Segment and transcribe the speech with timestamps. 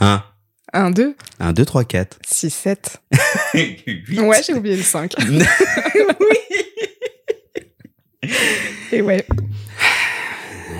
[0.00, 0.22] 1,
[0.72, 2.18] 1, 2, 1, 2, 3, 4.
[2.26, 3.02] 6, 7.
[3.54, 4.20] 8.
[4.20, 5.14] Ouais, j'ai oublié le 5.
[8.92, 9.24] Et ouais.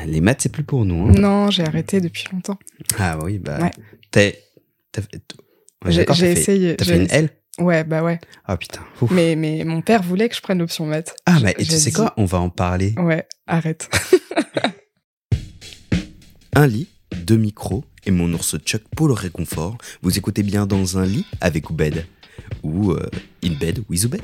[0.07, 1.09] Les maths, c'est plus pour nous.
[1.09, 1.13] hein.
[1.13, 2.59] Non, j'ai arrêté depuis longtemps.
[2.99, 3.59] Ah oui, bah.
[3.61, 3.71] Ouais.
[4.15, 4.43] Fait-
[5.85, 6.77] ouais, J'ai essayé.
[6.77, 7.11] T'as j'ai fait une.
[7.11, 7.29] L?
[7.59, 8.21] Ouais, bah ouais.
[8.47, 8.81] Ah putain.
[9.03, 9.11] Ouf.
[9.11, 11.15] Mais, mais mon père voulait que je prenne l'option maths.
[11.27, 12.15] Ah, bah, et tu sais dit- quoi?
[12.17, 12.95] On va en parler.
[12.99, 13.89] Ouais, arrête.
[16.55, 16.89] Un lit,
[17.29, 19.77] deux micros et mon ours Chuck pour le réconfort.
[20.01, 22.07] Vous écoutez bien dans un lit avec Oubed.
[22.63, 23.07] Ou euh,
[23.45, 24.23] in bed with Oubed.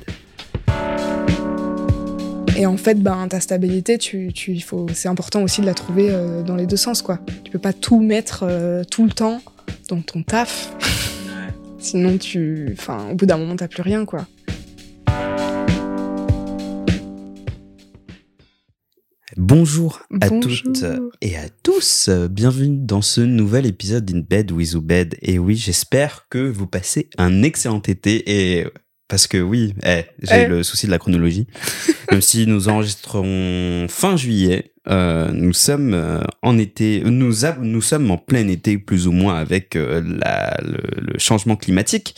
[2.56, 5.74] Et en fait, ben, ta stabilité, tu, tu, il faut, c'est important aussi de la
[5.74, 7.18] trouver euh, dans les deux sens, quoi.
[7.44, 9.42] Tu peux pas tout mettre euh, tout le temps
[9.90, 10.72] dans ton taf.
[11.78, 14.26] Sinon, tu, enfin, au bout d'un moment, t'as plus rien, quoi.
[19.36, 20.84] Bonjour à toutes
[21.20, 22.08] et à tous.
[22.30, 25.16] Bienvenue dans ce nouvel épisode d'In Bed with Oubed.
[25.22, 28.22] Et oui, j'espère que vous passez un excellent été
[28.58, 28.66] et
[29.08, 30.46] parce que oui, eh, j'ai Eh.
[30.46, 31.46] le souci de la chronologie.
[32.10, 37.80] Même si nous enregistrons fin juillet, euh, nous sommes euh, en été, nous, a- nous
[37.80, 40.78] sommes en plein été plus ou moins avec euh, la, le,
[41.12, 42.14] le changement climatique.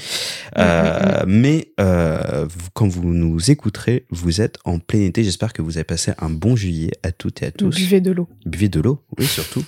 [0.58, 5.22] Euh, Mais euh, vous- quand vous nous écouterez, vous êtes en plein été.
[5.24, 7.74] J'espère que vous avez passé un bon juillet à toutes et à tous.
[7.76, 8.28] Buvez de l'eau.
[8.44, 9.64] Buvez de l'eau, oui, surtout.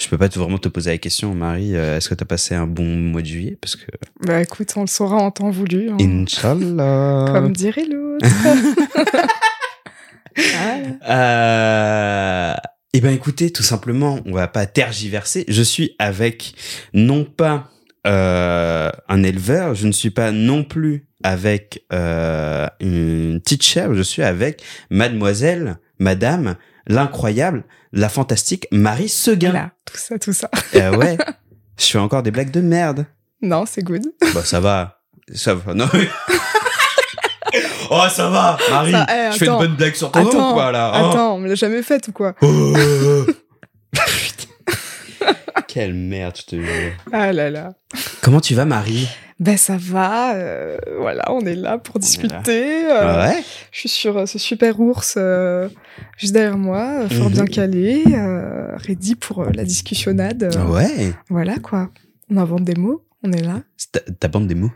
[0.00, 2.54] Je peux pas vraiment te poser la question, Marie, euh, est-ce que tu as passé
[2.54, 3.58] un bon mois de juillet?
[3.60, 3.84] Parce que,
[4.26, 5.90] Bah écoute, on le saura en temps voulu.
[5.90, 5.96] hein.
[6.00, 8.26] Inch'Allah Comme dirait l'autre.
[10.36, 12.54] Voilà.
[12.54, 12.56] Euh,
[12.92, 15.44] Eh ben écoutez, tout simplement, on va pas tergiverser.
[15.48, 16.54] Je suis avec
[16.92, 17.70] non pas
[18.06, 24.22] euh, un éleveur, je ne suis pas non plus avec euh, une teacher, je suis
[24.22, 29.70] avec mademoiselle, madame, l'incroyable, la fantastique Marie Seguin.
[29.84, 30.50] Tout ça, tout ça.
[30.74, 31.18] Euh, ouais,
[31.78, 33.04] je fais encore des blagues de merde.
[33.42, 34.06] Non, c'est good.
[34.34, 35.02] Bah ça va,
[35.34, 35.74] ça va.
[35.74, 35.88] Non.
[37.90, 38.92] oh ça va, Marie.
[38.92, 40.92] Ça, je fais une bonne blague sur ton nom, quoi là.
[40.94, 41.10] hein.
[41.10, 42.74] attends, on me l'a jamais faite ou quoi Oh.
[43.92, 44.46] Putain.
[45.68, 46.92] Quelle merde, je te jure.
[47.12, 47.72] Ah là là.
[48.22, 49.08] Comment tu vas, Marie?
[49.38, 52.00] Ben ça va, euh, voilà, on est là pour là.
[52.00, 52.90] discuter.
[52.90, 53.42] euh, Ouais?
[53.72, 55.68] Je suis sur euh, ce super ours euh,
[56.18, 57.32] juste derrière moi, fort Mhm.
[57.32, 60.42] bien calé, euh, ready pour euh, la discussionnade.
[60.54, 61.12] euh, Ouais?
[61.30, 61.88] Voilà quoi.
[62.30, 63.60] On invente des mots, on est là.
[63.78, 64.72] C'est Ta, ta bande des mots?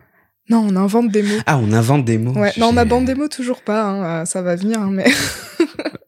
[0.50, 1.40] Non, on invente des mots.
[1.46, 2.32] Ah, on invente des mots.
[2.32, 5.06] Ouais, non, ma bande des mots toujours pas, hein, euh, ça va venir, hein, mais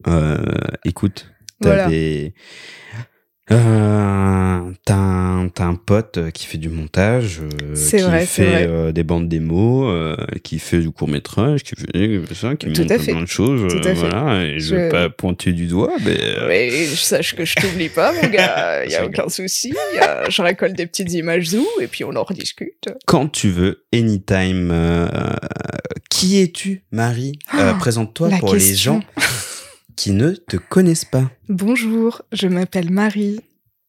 [0.06, 0.36] Euh,
[0.84, 1.88] écoute, t'as Voilà.
[3.52, 8.26] Euh, t'as un, t'as un pote euh, qui fait du montage, euh, C'est qui vrai,
[8.26, 12.72] fait euh, des bandes démos, euh, qui fait du court métrage, qui fait ça, qui
[12.72, 13.12] Tout montre à fait.
[13.12, 13.68] plein de choses.
[13.72, 13.94] Tout euh, à fait.
[13.94, 17.44] voilà, et je Je- vais pas pointer du doigt, mais euh, Mais je sache que
[17.44, 19.72] je t'oublie pas, mon gars, y Je a aucun souci.
[20.02, 22.88] euh, je récolte des petites images zoo et puis on en rediscute.
[23.06, 24.70] quand tu veux, anytime.
[24.72, 25.06] euh,
[26.10, 27.38] qui es-tu, Marie?
[27.54, 29.00] Euh, Ah, Présente-toi pour les gens
[29.96, 31.30] qui ne te connaissent pas.
[31.48, 33.40] Bonjour, je m'appelle Marie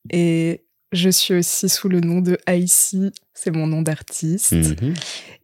[0.10, 0.64] et
[0.94, 4.54] je suis aussi sous le nom de Aïssi, c'est mon nom d'artiste.
[4.54, 4.94] Mhm.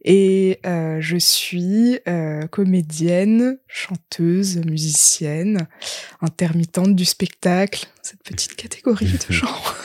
[0.04, 5.66] Et euh, je suis euh, comédienne, chanteuse, musicienne,
[6.22, 9.76] intermittente du spectacle, cette petite catégorie de genre.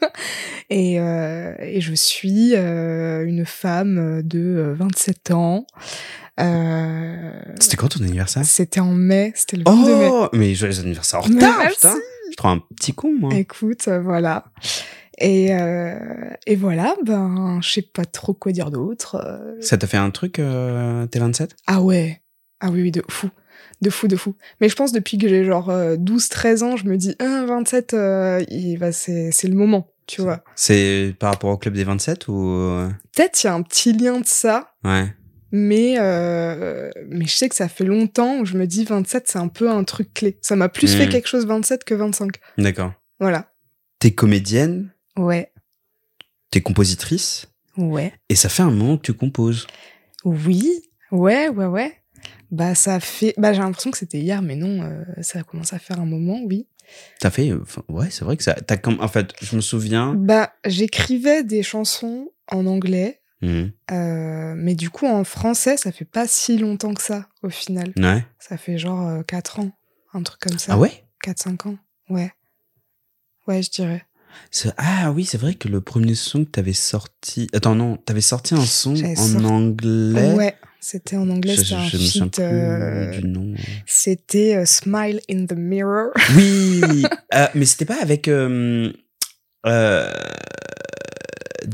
[0.70, 5.66] et, euh, et je suis une femme de euh, 27 ans.
[6.38, 8.44] Euh, C'était quand ton anniversaire?
[8.44, 10.08] C'était en mai, c'était le 22 mai.
[10.10, 11.94] Oh, mais joyeux anniversaire en retard, putain.
[12.30, 13.34] Je trouve un petit con, moi.
[13.34, 14.44] Écoute, euh, voilà.
[15.18, 15.98] Et, euh,
[16.46, 19.16] et voilà, ben, je sais pas trop quoi dire d'autre.
[19.60, 22.20] Ça t'a fait un truc, euh, T27 Ah ouais.
[22.60, 23.28] Ah oui, oui, de fou.
[23.80, 24.34] De fou, de fou.
[24.60, 28.44] Mais je pense depuis que j'ai genre 12-13 ans, je me dis, ah, 27, euh,
[28.92, 30.44] c'est, le moment, tu vois.
[30.54, 32.88] C'est par rapport au club des 27 ou...
[33.14, 35.12] Peut-être il y a un petit lien de ça, Ouais.
[35.50, 39.38] Mais, euh, mais je sais que ça fait longtemps où je me dis 27, c'est
[39.38, 40.38] un peu un truc clé.
[40.42, 42.32] Ça m'a plus fait quelque chose 27 que 25.
[42.58, 42.92] D'accord.
[43.20, 43.50] Voilà.
[43.98, 45.52] T'es comédienne, Ouais.
[46.50, 47.46] t'es compositrice,
[47.76, 48.12] Ouais.
[48.28, 49.66] et ça fait un moment que tu composes.
[50.24, 51.94] Oui, ouais, ouais, ouais.
[52.50, 55.76] Bah ça fait, bah j'ai l'impression que c'était hier, mais non, euh, ça a commencé
[55.76, 56.66] à faire un moment, oui.
[57.20, 57.50] T'as fait...
[57.50, 58.54] euh, enfin, ouais, c'est vrai que ça...
[58.54, 58.98] T'as comme...
[59.00, 60.14] En fait, je me souviens...
[60.14, 63.70] Bah j'écrivais des chansons en anglais, Mhm.
[63.92, 67.92] euh, mais du coup en français, ça fait pas si longtemps que ça au final.
[67.96, 68.24] Ouais.
[68.40, 69.70] Ça fait genre 4 ans,
[70.12, 70.72] un truc comme ça.
[70.72, 71.04] Ah ouais?
[71.24, 71.78] 4-5 ans,
[72.10, 72.32] ouais.
[73.46, 74.04] Ouais, je dirais.
[74.76, 77.48] Ah oui, c'est vrai que le premier son que t'avais sorti...
[77.54, 80.34] Attends, non, t'avais sorti un son en sorti- anglais.
[80.34, 83.54] Ouais, c'était en anglais, c'était un feat, plus euh, du nom.
[83.86, 86.10] C'était euh, Smile in the Mirror.
[86.36, 87.04] Oui,
[87.34, 88.92] euh, mais c'était pas avec euh,
[89.66, 90.12] euh,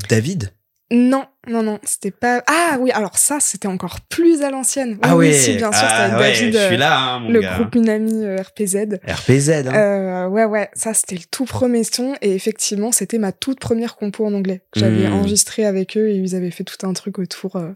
[0.08, 0.50] David?
[0.96, 2.42] Non, non, non, c'était pas.
[2.46, 4.92] Ah oui, alors ça, c'était encore plus à l'ancienne.
[4.92, 6.98] Oui, Ah oui, si, bien sûr, c'était ah avec ouais, David, je suis euh, là,
[6.98, 7.54] hein, mon le gars.
[7.56, 9.00] groupe Minami euh, RPZ.
[9.08, 9.74] RPZ, hein.
[9.74, 13.96] Euh, ouais, ouais, ça c'était le tout premier son et effectivement c'était ma toute première
[13.96, 15.14] compo en anglais que j'avais Mm.
[15.14, 17.56] enregistré avec eux et ils avaient fait tout un truc autour.
[17.56, 17.70] euh.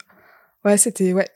[0.65, 1.27] Ouais, c'était ouais.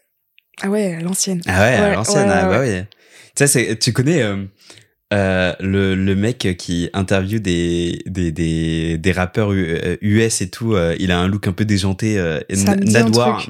[0.62, 1.40] Ah ouais, à l'ancienne.
[1.46, 2.68] Ah ouais, à Ouais, l'ancienne, ouais, ah bah ouais.
[2.68, 2.86] ouais.
[3.34, 4.44] Tu sais, tu connais euh,
[5.12, 10.48] euh, le, le mec qui interviewe des, des, des, des rappeurs U- euh, US et
[10.50, 10.74] tout.
[10.74, 12.18] euh, il a un look un peu déjanté.
[12.18, 12.40] Euh,
[12.86, 13.48] Nadwar,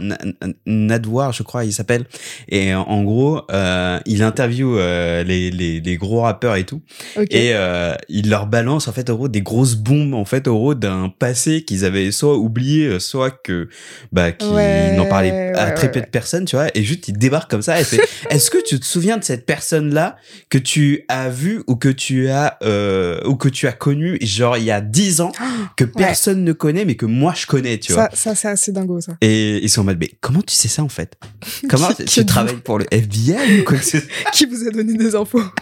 [0.67, 2.05] Nadwar, je crois, il s'appelle.
[2.49, 6.83] Et en gros, euh, il interviewe euh, les, les, les gros rappeurs et tout.
[7.17, 7.29] Ok.
[7.31, 10.55] Et euh, il leur balance en fait en gros des grosses bombes en fait en
[10.55, 13.69] gros d'un passé qu'ils avaient soit oublié, soit que
[14.13, 16.67] bah qui Ouais, n'en parlaient à ouais, très ouais, peu de personnes, tu vois.
[16.77, 18.01] Et juste il débarque comme ça et c'est
[18.31, 20.17] est-ce que tu te souviens de cette personne là
[20.51, 21.29] que tu as
[21.67, 25.21] ou que tu as euh, ou que tu as connue genre il y a 10
[25.21, 25.33] ans
[25.77, 28.09] que personne ne connaît mais que moi je connais, tu vois.
[28.11, 29.17] ça, ça c'est assez dingo ça.
[29.21, 31.17] Et ils sont en mode mais comment tu sais ça en fait?
[31.69, 34.09] Comment Qui- tu, qui travailles pour le FBI ou quoi que ce soit?
[34.33, 35.43] Qui vous a donné des infos?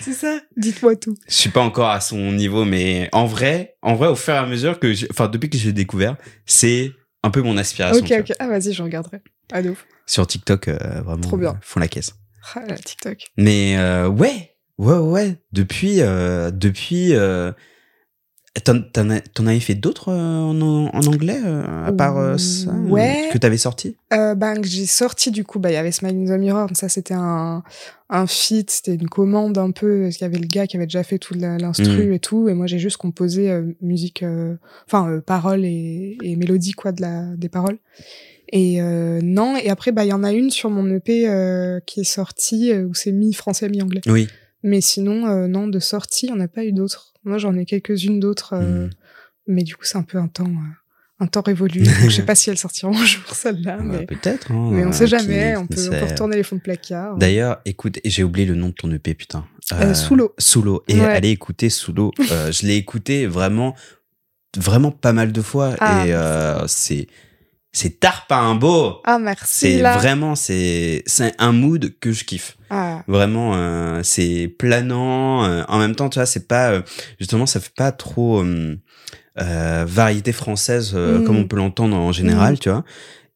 [0.00, 0.40] C'est ça.
[0.56, 1.14] Dites-moi tout.
[1.28, 4.38] Je suis pas encore à son niveau, mais en vrai, en vrai, au fur et
[4.38, 6.16] à mesure que, enfin, depuis que j'ai découvert,
[6.46, 6.90] c'est
[7.22, 8.02] un peu mon aspiration.
[8.02, 8.32] ok, ok.
[8.38, 9.18] Ah vas-y, je regarderai.
[9.52, 9.84] Ah de ouf.
[10.06, 11.50] Sur TikTok, euh, vraiment, Trop bien.
[11.50, 12.14] euh, font la caisse.
[12.54, 13.26] Ah, TikTok.
[13.36, 15.36] Mais euh, ouais, ouais, ouais.
[15.52, 17.52] Depuis, euh, depuis, euh,
[18.64, 21.38] t'en, t'en as- t'en avais fait d'autres euh, en, en anglais
[21.84, 23.28] à part ça Ouais.
[23.32, 23.96] que t'avais sorti?
[24.12, 26.68] Euh, ben, que j'ai sorti du coup, bah, il y avait Smile in the Mirror,
[26.74, 27.62] ça c'était un,
[28.10, 30.86] un feat, c'était une commande un peu, parce qu'il y avait le gars qui avait
[30.86, 32.12] déjà fait tout la- l'instru Mm.
[32.14, 34.24] et tout, et moi j'ai juste composé euh, musique,
[34.86, 37.78] enfin euh, paroles et, et mélodie quoi de la, des paroles.
[38.50, 42.04] Et non, et après bah il y en a une sur mon EP qui est
[42.04, 44.00] sortie où c'est mi français mi anglais.
[44.06, 44.26] Oui.
[44.62, 47.12] Mais sinon euh, non de sortie, il y en a pas eu d'autres.
[47.24, 48.90] Moi j'en ai quelques-unes d'autres, euh, Mm.
[49.48, 50.74] mais du coup c'est un peu un temps, euh,
[51.20, 51.82] un temps révolu.
[51.82, 54.06] Donc, je sais pas si elles sortiront un jour celle-là, Bah, mais.
[54.06, 54.50] peut-être.
[54.52, 57.16] hein, Mais on sait jamais, on peut, on peut retourner les fonds de placard.
[57.16, 59.44] D'ailleurs, écoute, j'ai oublié le nom de ton EP, putain.
[59.94, 60.34] Sous l'eau.
[60.38, 60.82] Sous l'eau.
[60.88, 61.06] Et Ouais.
[61.06, 62.12] allez écouter Sous l'eau.
[62.18, 63.74] Je l'ai écouté vraiment,
[64.56, 65.74] vraiment pas mal de fois.
[65.80, 67.06] Ah, et c'est,
[67.72, 68.00] c'est
[68.58, 69.00] beau.
[69.04, 69.44] Ah, merci.
[69.46, 72.56] C'est vraiment, c'est, c'est un mood que je kiffe.
[72.70, 75.44] Ah, Vraiment, euh, c'est planant.
[75.44, 76.82] euh, en même temps, tu vois, c'est pas, euh,
[77.18, 78.76] justement, ça fait pas trop euh,
[79.40, 81.24] euh, variété française euh, Mm.
[81.24, 82.58] comme on peut l'entendre en général, Mm.
[82.58, 82.84] tu vois.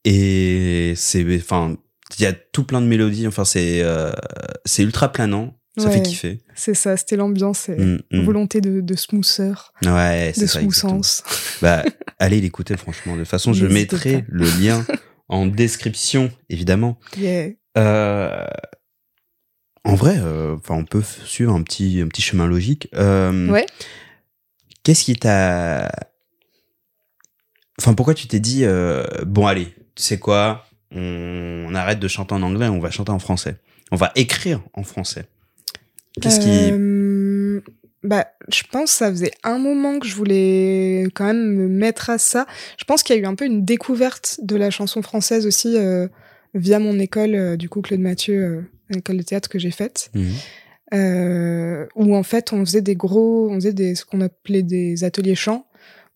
[0.05, 1.77] Et c'est, enfin,
[2.19, 3.27] il y a tout plein de mélodies.
[3.29, 4.11] Enfin, c'est, euh,
[4.65, 5.55] c'est ultra planant.
[5.79, 5.93] Ça Ouais.
[5.95, 6.41] fait kiffer.
[6.55, 8.21] c'est ça, c'était l'ambiance et Mm, mm.
[8.25, 10.61] volonté de, de smootheur, Ouais, de c'est ça.
[10.61, 10.71] exactement.
[11.03, 11.25] smoothance.
[11.63, 11.83] Bah,
[12.19, 13.15] allez l'écouter, franchement.
[13.15, 14.27] De toute façon, je mettrai pas.
[14.29, 14.85] le lien
[15.29, 16.99] en description, évidemment.
[17.17, 17.51] Yeah.
[17.79, 18.45] Euh,
[19.85, 22.89] en vrai, euh, on peut suivre un petit, un petit chemin logique.
[22.95, 23.65] Euh, Ouais.
[24.83, 25.91] Qu'est-ce qui t'a.
[27.81, 32.09] Enfin, pourquoi tu t'es dit, euh, bon, allez, tu sais quoi, on, on arrête de
[32.09, 33.57] chanter en anglais, on va chanter en français.
[33.91, 35.25] On va écrire en français.
[36.21, 36.71] Qu'est-ce qui.
[36.73, 37.61] Euh,
[38.03, 42.11] Bah, je pense que ça faisait un moment que je voulais quand même me mettre
[42.11, 42.47] à ça.
[42.79, 45.77] Je pense qu'il y a eu un peu une découverte de la chanson française aussi
[45.77, 46.09] euh,
[46.55, 48.61] via mon école, euh, du coup, Claude Mathieu, euh,
[48.91, 50.11] l'école de théâtre que j'ai faite.
[50.93, 55.05] Euh, où en fait on faisait des gros, on faisait des, ce qu'on appelait des
[55.05, 55.65] ateliers chants,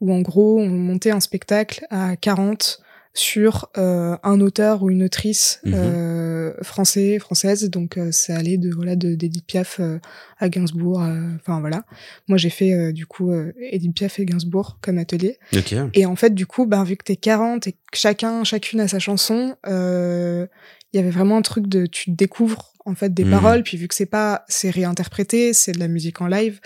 [0.03, 2.81] où en gros on montait un spectacle à 40
[3.19, 5.73] sur euh, un auteur ou une autrice Mhm.
[5.75, 9.99] euh, français, française, donc euh, ça allait de voilà de d'Edith Piaf euh,
[10.39, 11.85] à Gainsbourg, euh, enfin voilà.
[12.29, 15.39] Moi j'ai fait euh, du coup euh, Edith Piaf et Gainsbourg comme atelier.
[15.55, 15.75] Ok.
[15.95, 18.89] Et en fait, du coup, ben, vu que t'es 40 et que chacun, chacune a
[18.89, 20.47] sa chanson, euh,
[20.93, 23.31] il y avait vraiment un truc de, tu découvres, en fait, des Mhm.
[23.31, 26.61] paroles, puis vu que c'est pas, c'est réinterprété, c'est de la musique en live,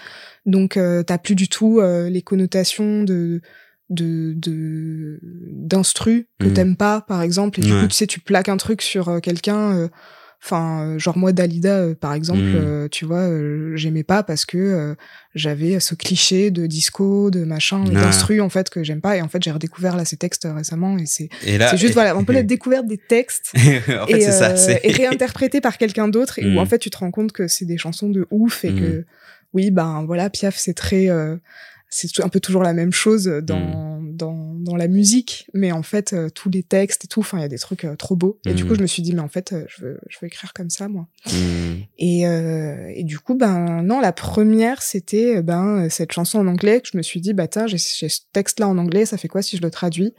[0.47, 3.41] donc, euh, t'as plus du tout euh, les connotations de, de,
[3.91, 5.19] de,
[5.53, 6.55] d'instru que Mhm.
[6.55, 7.81] t'aimes pas, par exemple, et du Ouais.
[7.81, 9.89] coup, tu sais, tu plaques un truc sur euh, quelqu'un, euh,
[10.43, 13.29] Enfin, euh, genre moi Dalida, euh, par exemple, euh, tu vois,
[13.77, 14.97] j'aimais pas parce que
[15.35, 17.93] j'avais ce cliché de disco, de machin, Ah.
[17.93, 19.19] d'instru en fait que j'aime pas.
[19.19, 22.25] Et en fait, j'ai redécouvert là ces textes récemment et c'est c'est juste voilà un
[22.25, 24.55] peu la découverte des textes en fait, et, ça.
[24.91, 26.57] réinterprété par quelqu'un d'autre et Mm.
[26.57, 28.81] où en fait tu te rends compte que c'est des chansons de ouf et Mm.
[28.81, 29.05] que
[29.53, 31.37] oui ben voilà Piaf c'est très euh,
[31.91, 34.17] c'est un peu toujours la même chose dans Mm.
[34.17, 37.43] dans dans la musique mais en fait euh, tous les textes et tout enfin il
[37.43, 38.69] y a des trucs euh, trop beaux et du Mm.
[38.69, 40.71] coup je me suis dit mais en fait euh, je veux je veux écrire comme
[40.71, 41.83] ça moi Hmm.
[41.99, 46.81] et, euh, et du coup, ben non, la première, c'était ben cette chanson en anglais
[46.81, 49.43] que je me suis dit, bah tiens, j'ai ce texte-là en anglais, ça fait quoi
[49.43, 50.15] si je le traduis?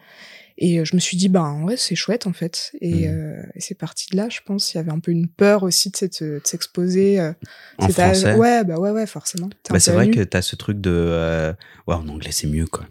[0.64, 2.72] Et euh, je me suis dit, ben ouais, c'est chouette en fait.
[2.82, 3.12] Et, Mm.
[3.12, 4.74] euh, et c'est parti de là, je pense.
[4.74, 7.20] Il y avait un peu une peur aussi de, de s'exposer.
[7.20, 7.34] euh,
[7.80, 8.36] En français.
[8.36, 9.50] Ouais, bah ouais, ouais, forcément.
[9.72, 10.92] Bah, c'est vrai que t'as ce truc de.
[10.94, 11.52] euh,
[11.88, 12.86] Ouais, en anglais, c'est mieux, quoi.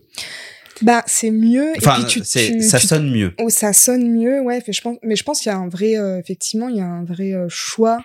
[0.82, 1.72] Bah, c'est mieux.
[1.76, 3.34] Enfin, et puis tu, c'est- tu- ça tu- sonne mieux.
[3.38, 4.60] Oh, ça sonne mieux, ouais.
[4.60, 6.80] fait, je pense, mais je pense qu'il y a un vrai, euh, effectivement, il y
[6.80, 8.02] a un vrai euh, choix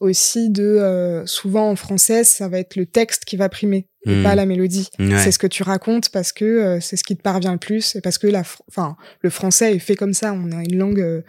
[0.00, 0.62] aussi de.
[0.62, 4.22] euh, souvent en français, ça va être le texte qui va primer et Hmm.
[4.24, 4.88] pas la mélodie.
[4.98, 5.18] Ouais.
[5.18, 7.94] C'est ce que tu racontes parce que euh, c'est ce qui te parvient le plus
[7.96, 10.32] et parce que la, enfin, le français est fait comme ça.
[10.32, 11.20] On a une langue euh,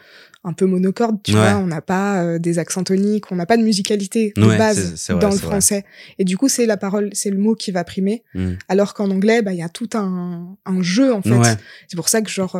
[0.43, 1.39] un peu monocorde, tu Ouais.
[1.39, 1.57] vois.
[1.57, 5.07] On n'a pas euh, des accents toniques, on n'a pas de musicalité de Ouais, base
[5.09, 5.47] vrai, dans le vrai.
[5.47, 5.85] français.
[6.19, 8.23] Et du coup, c'est la parole, c'est le mot qui va primer.
[8.33, 8.53] Hmm.
[8.69, 11.57] Alors qu'en anglais, bah, il y a tout un, un jeu en fait.
[11.87, 12.59] C'est pour ça que genre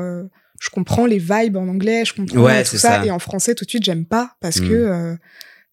[0.60, 3.06] je comprends les vibes en anglais, je comprends Ouais, tout ça, ça.
[3.06, 4.70] et en français tout de suite j'aime pas parce Mm.
[4.70, 5.16] que euh,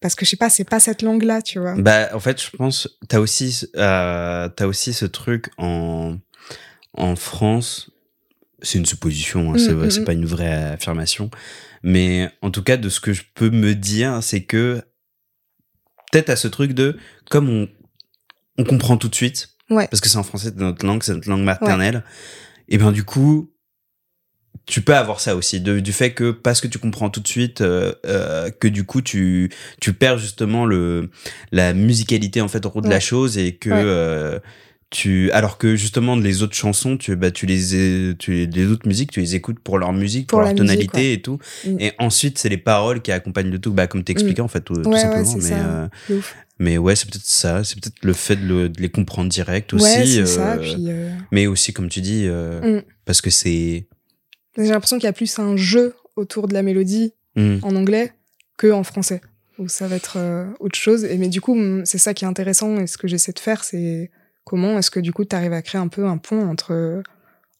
[0.01, 1.75] parce que je sais pas, c'est pas cette langue là, tu vois.
[1.75, 6.17] Bah, en fait, je pense, t'as aussi, euh, t'as aussi ce truc en,
[6.93, 7.91] en France.
[8.63, 10.05] C'est une supposition, hein, c'est, Mm, mm, c'est mm.
[10.05, 11.29] pas une vraie affirmation.
[11.83, 14.81] Mais en tout cas, de ce que je peux me dire, c'est que
[16.11, 16.97] peut-être à ce truc de,
[17.29, 17.69] comme on,
[18.57, 19.87] on comprend tout de suite, Ouais.
[19.87, 22.03] parce que c'est en français, c'est notre langue, c'est notre langue maternelle,
[22.67, 23.50] et bien du coup,
[24.71, 27.27] tu peux avoir ça aussi, de, du fait que parce que tu comprends tout de
[27.27, 29.51] suite, euh, euh, que du coup tu,
[29.81, 31.09] tu perds justement le,
[31.51, 33.75] la musicalité en fait au de la chose et que Ouais.
[33.83, 34.39] euh,
[34.89, 39.11] tu, alors que justement les autres chansons, tu, bah, tu les, tu, les autres musiques,
[39.11, 41.77] tu les écoutes pour leur musique, pour, Pour leur musique, tonalité et tout, Mm.
[41.79, 44.73] et ensuite c'est les paroles qui accompagnent le tout, bah comme t'expliquais en fait tout,
[44.75, 45.55] tout Ouais, ouais, simplement, mais ça.
[46.09, 46.19] euh,
[46.59, 49.73] mais ouais c'est peut-être ça, c'est peut-être le fait de, le- de les comprendre direct
[49.73, 50.57] aussi, ouais, c'est euh, ça.
[50.57, 52.81] Puis euh, mais aussi comme tu dis, euh, Mm.
[53.05, 53.87] parce que c'est
[54.57, 57.59] j'ai l'impression qu'il y a plus un jeu autour de la mélodie Mm.
[57.63, 58.11] en anglais
[58.57, 59.21] que en français
[59.57, 61.05] où ça va être euh, autre chose.
[61.05, 63.39] Et mais du coup, mm, c'est ça qui est intéressant et ce que j'essaie de
[63.39, 64.11] faire, c'est
[64.43, 67.01] comment est-ce que du coup tu arrives à créer un peu un pont entre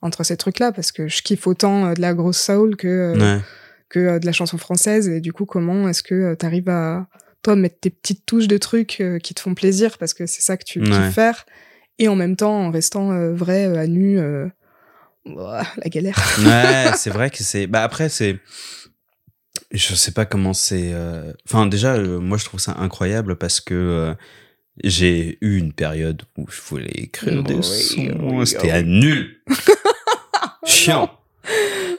[0.01, 0.73] entre ces trucs-là?
[0.73, 3.41] Parce que je kiffe autant euh, de la grosse soul que euh, ouais.
[3.87, 7.07] que de la chanson française et du coup comment est-ce que tu arrives à
[7.43, 9.97] toi mettre tes petites touches de trucs qui te font plaisir?
[9.99, 10.85] Parce que c'est ça que tu Ouais.
[10.89, 11.45] kiffes faire
[11.97, 14.19] et en même temps en restant euh, vrai à nu
[15.25, 17.67] ouah, la galère ouais, c'est vrai que c'est.
[17.67, 18.39] Bah après, c'est.
[19.71, 20.91] Je sais pas comment c'est.
[20.93, 24.13] euh, Enfin, déjà, euh, moi, je trouve ça incroyable parce que euh,
[24.83, 28.17] j'ai eu une période où je voulais écrire des Oui, sons.
[28.21, 29.41] oui, C'était à nul.
[30.65, 31.09] Chiant.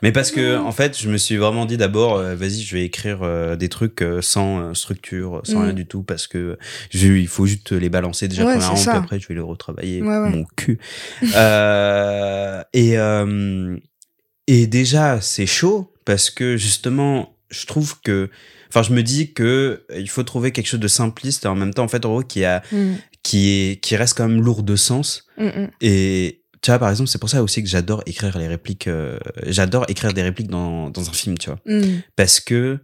[0.03, 2.85] Mais parce que, en fait, je me suis vraiment dit d'abord, euh, vas-y, je vais
[2.85, 5.63] écrire euh, des trucs euh, sans structure, sans Mm.
[5.65, 6.59] rien du tout, parce que
[6.91, 10.19] je, il faut juste les balancer déjà Ouais, puis après, je vais les retravailler Ouais,
[10.19, 10.31] ouais.
[10.31, 10.79] mon cul.
[12.75, 12.97] Et,
[14.49, 18.29] et déjà, c'est chaud parce que justement, je trouve que,
[18.69, 21.73] enfin, je me dis que il faut trouver quelque chose de simpliste et en même
[21.75, 24.63] temps, en fait, en gros, qui a, Mm, qui est, qui reste quand même lourd
[24.65, 25.27] de sens.
[25.39, 25.67] mm.
[25.81, 28.87] Et tu vois, par exemple, c'est pour ça aussi que j'adore écrire les répliques.
[28.87, 32.01] euh, j'adore écrire des répliques dans, dans un film, tu vois, Mm.
[32.17, 32.79] parce que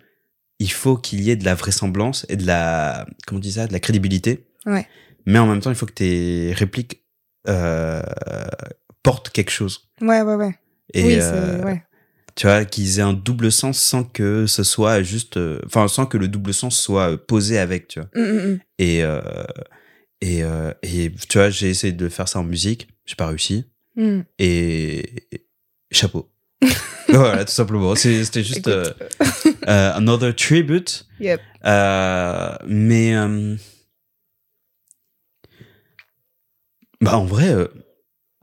[0.60, 3.66] il faut qu'il y ait de la vraisemblance et de la, comment on dit ça,
[3.68, 4.46] de la crédibilité.
[4.66, 4.86] Ouais.
[5.24, 7.04] Mais en même temps, il faut que tes répliques
[7.48, 8.02] euh,
[9.02, 9.88] portent quelque chose.
[10.00, 10.54] ouais ouais ouais
[10.94, 11.82] Et oui euh, c'est ouais
[12.34, 16.06] tu vois, qu'ils aient un double sens sans que ce soit juste, euh, enfin, sans
[16.06, 18.08] que le double sens soit posé avec, tu vois.
[18.14, 18.58] Mm, mm, mm.
[18.78, 19.02] Et,
[20.20, 23.64] et, euh, et tu vois, j'ai essayé de faire ça en musique, j'ai pas réussi.
[23.96, 24.20] Mm.
[24.38, 25.46] Et et
[25.90, 26.30] chapeau.
[27.08, 27.94] voilà, tout simplement.
[27.94, 28.92] C'était juste euh,
[29.68, 31.06] euh, another tribute.
[31.20, 31.40] Yep.
[31.64, 33.56] Euh, mais euh,
[37.00, 37.54] bah en vrai,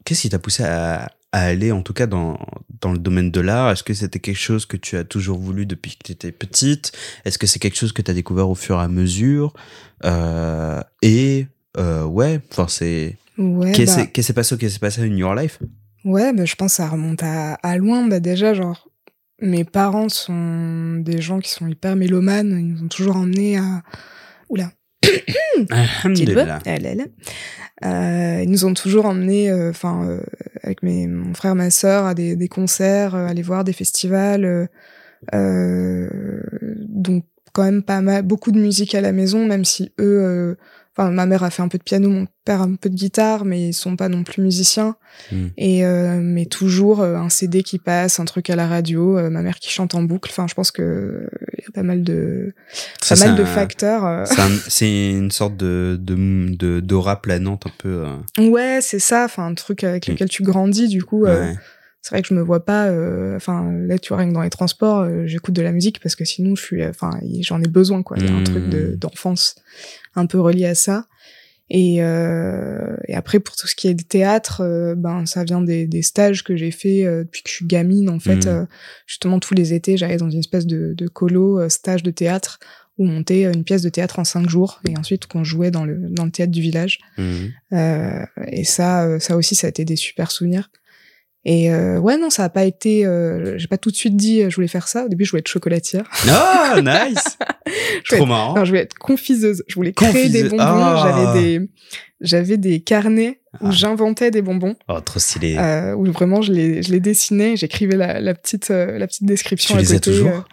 [0.06, 2.40] qu'est-ce qui t'a poussé à, à aller en tout cas dans,
[2.82, 3.72] dans le domaine de l'art?
[3.72, 6.94] Est-ce que c'était quelque chose que tu as toujours voulu depuis que tu étais petite?
[7.26, 9.54] Est-ce que c'est quelque chose que tu as découvert au fur et à mesure?
[10.06, 14.80] Euh, Et euh, ouais, enfin c'est ouais qu'est-ce bah, qui s'est passé, qu'est-ce qui s'est
[14.80, 15.60] passé in your life?
[16.06, 18.08] Ouais, bah, je pense que ça remonte à, à loin.
[18.08, 18.88] Bah, déjà, genre,
[19.42, 22.56] mes parents sont des gens qui sont hyper mélomanes.
[22.60, 23.82] Ils nous ont toujours emmenés à.
[24.50, 24.72] Oula,
[25.72, 26.60] Alhamdulillah.
[26.66, 26.76] Ah.
[27.84, 30.22] Euh, ils nous ont toujours emmenés, euh, enfin, euh,
[30.62, 34.70] avec mes, mon frère, ma sœur, à des, des concerts, aller voir des festivals.
[35.34, 40.58] donc, quand même pas mal, beaucoup de musique à la maison, même si eux.
[40.98, 43.44] Enfin, ma mère a fait un peu de piano, mon père un peu de guitare,
[43.44, 44.96] mais ils sont pas non plus musiciens.
[45.32, 45.46] Mm.
[45.58, 49.30] Et euh, mais toujours euh, un CD qui passe, un truc à la radio, euh,
[49.30, 50.30] ma mère qui chante en boucle.
[50.32, 52.54] Enfin, je pense que il y a pas mal de
[53.02, 54.06] Ça, pas mal de un- facteurs.
[54.06, 54.24] euh.
[54.26, 56.16] c'est un- C'est une sorte de de
[56.56, 58.06] de- d'aura planante un peu.
[58.40, 59.26] Ouais, c'est ça.
[59.26, 60.12] Enfin, un truc avec Mm.
[60.12, 60.88] lequel tu grandis.
[60.88, 61.56] Du coup, ouais.
[62.08, 62.86] C'est vrai que je me vois pas.
[62.90, 66.00] euh, Enfin, là, tu vois, rien que dans les transports, euh, j'écoute de la musique
[66.00, 66.84] parce que sinon, je suis.
[66.84, 67.10] euh, Enfin,
[67.42, 68.16] j'en ai besoin, quoi.
[68.20, 69.56] Il y a un truc de- d'enfance
[70.14, 71.08] un peu relié à ça.
[71.72, 74.62] Et, euh, et après, pour tout ce qui est le théâtre,
[74.96, 78.08] ben ça vient des, des stages que j'ai fait depuis que je suis gamine.
[78.12, 78.50] En fait, Mm.
[78.50, 78.66] euh,
[79.08, 82.60] justement, tous les étés, j'allais dans une espèce de, de colo stage de théâtre
[83.00, 85.86] où on montait une pièce de théâtre en cinq jours et ensuite qu'on jouait dans
[85.86, 87.00] le dans le théâtre du village.
[87.74, 90.70] Euh, et ça, ça aussi, ça a été des super souvenirs.
[91.48, 93.06] Et euh, ouais, non, ça a pas été.
[93.06, 95.06] Euh, j'ai pas tout de suite dit euh, je voulais faire ça.
[95.06, 96.10] Au début, je voulais être chocolatière.
[96.28, 97.38] Oh, nice
[98.10, 98.56] Trop marrant.
[98.56, 99.64] Non, je voulais être confiseuse.
[99.68, 100.58] Je voulais créer des bonbons.
[100.64, 101.04] Ah.
[101.06, 101.70] J'avais des,
[102.20, 103.72] j'avais des carnets où Ah.
[103.72, 105.56] j'inventais des bonbons, Oh, trop stylé.
[105.58, 107.56] euh, où vraiment je les, je les dessinais.
[107.56, 110.12] J'écrivais la, la petite, euh, la petite description Tu à les as côté.
[110.12, 110.46] toujours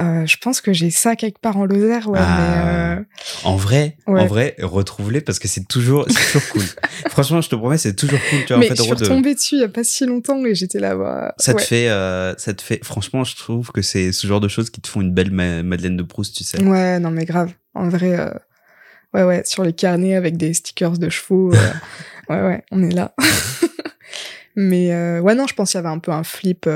[0.00, 0.26] euh.
[0.26, 2.18] Je pense que j'ai ça quelque part en Lozère, ouais.
[2.20, 2.38] Ah.
[2.96, 3.04] Mais euh,
[3.44, 4.20] En vrai, Ouais.
[4.20, 6.62] en vrai, retrouve-les parce que c'est toujours, c'est toujours cool.
[7.10, 8.40] Franchement, je te promets, c'est toujours cool.
[8.40, 8.90] Tu vois, mais en fait, je suis
[9.20, 10.96] de- dessus il y a pas si longtemps et j'étais là.
[10.96, 12.84] Bah, ça te fait, euh, ça te fait.
[12.84, 15.62] Franchement, je trouve que c'est ce genre de choses qui te font une belle ma-
[15.62, 16.62] Madeleine de Proust, tu sais.
[16.62, 17.52] Ouais, non, mais grave.
[17.74, 18.16] En vrai,
[19.14, 21.50] ouais, ouais, sur les carnets avec des stickers de chevaux.
[22.28, 23.14] ouais, ouais, on est là.
[24.56, 24.90] mais
[25.20, 26.68] ouais, non, je pense qu'il y avait un peu un flip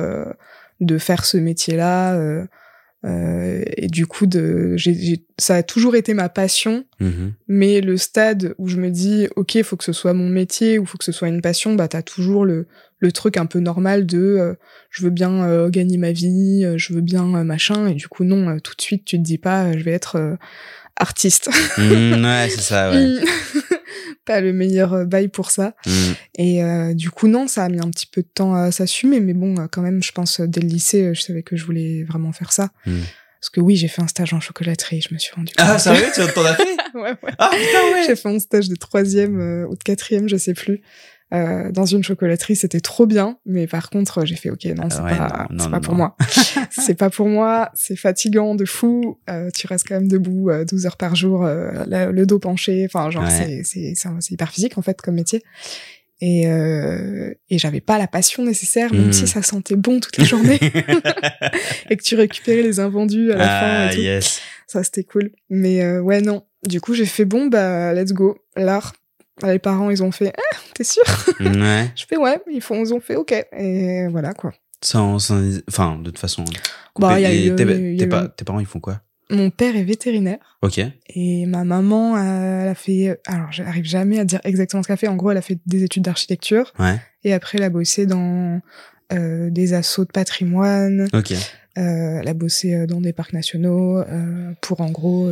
[0.80, 2.16] de faire ce métier-là.
[3.04, 7.32] Euh, et du coup, de, j'ai, j'ai- ça a toujours été ma passion, Mhm.
[7.48, 10.86] mais le stade où je me dis, ok, faut que ce soit mon métier ou
[10.86, 12.66] faut que ce soit une passion, bah t'as toujours le,
[13.00, 14.54] le truc un peu normal de, euh,
[14.90, 18.24] je veux bien euh, gagner ma vie, euh, je veux bien machin, et du coup
[18.24, 20.36] non, tout de suite tu te dis pas, je vais être
[20.96, 21.50] artiste.
[21.76, 23.06] Mm, ouais, c'est ça, ouais.
[24.24, 25.74] pas le meilleur euh, bail pour ça.
[25.86, 25.90] Mm.
[26.36, 29.20] Et euh, du coup non, ça a mis un petit peu de temps à s'assumer,
[29.20, 32.04] mais bon, euh, quand même, je pense dès le lycée, je savais que je voulais
[32.04, 32.70] vraiment faire ça.
[32.86, 33.00] Mm.
[33.44, 35.66] Parce que oui, j'ai fait un stage en chocolaterie, je me suis rendu compte.
[35.68, 36.64] Ah, sérieux, tu t'en as fait?
[36.94, 37.32] Ouais, ouais.
[37.38, 38.04] Ah, putain, ouais.
[38.06, 40.80] J'ai fait un stage de troisième euh, ou de quatrième, je sais plus,
[41.32, 42.54] euh, dans une chocolaterie.
[42.56, 45.58] C'était trop bien, mais par contre, j'ai fait OK, non, c'est Ah ouais, pas, non,
[45.58, 46.16] c'est non, pas pour moi.
[46.70, 47.70] c'est pas pour moi.
[47.74, 49.18] C'est fatigant de fou.
[49.30, 52.38] Euh, tu restes quand même debout euh, 12 heures par jour, euh, la- le dos
[52.38, 52.84] penché.
[52.86, 53.30] Enfin, genre, Ouais.
[53.30, 55.42] c'est c'est c'est c'est hyper physique en fait comme métier.
[56.20, 60.24] Et, euh, et j'avais pas la passion nécessaire, même si ça sentait bon toute la
[60.24, 60.58] journée
[61.90, 63.50] et que tu récupérais les invendus à la fin
[63.88, 64.00] ah, et tout.
[64.00, 64.40] yes.
[64.66, 65.32] Ça, c'était cool.
[65.50, 66.44] Mais euh, ouais, non.
[66.66, 68.38] Du coup, j'ai fait bon, bah, let's go.
[68.56, 68.94] L'art.
[69.42, 71.02] Les parents, ils ont fait, ah, t'es sûr?
[71.40, 71.90] Ouais.
[71.96, 73.32] Je fais ouais, ils, font, ils ont fait ok.
[73.58, 74.52] Et voilà, quoi.
[74.80, 76.44] Sans, sans- enfin, de toute façon.
[76.98, 78.60] Bah, il y a Et eu, tes, il y a tes eu pa- tes parents,
[78.60, 79.00] ils font quoi?
[79.30, 80.58] Mon père est vétérinaire.
[80.62, 80.80] Ok.
[81.08, 83.18] Et ma maman, euh, elle a fait.
[83.26, 85.08] Alors, j'arrive jamais à dire exactement ce qu'elle a fait.
[85.08, 86.72] En gros, elle a fait des études d'architecture.
[86.78, 87.00] Ouais.
[87.24, 88.60] Et après, elle a bossé dans
[89.12, 91.08] euh, des assauts de patrimoine.
[91.14, 91.32] Ok.
[91.32, 94.04] Euh, elle a bossé dans des parcs nationaux
[94.60, 95.28] pour, en gros,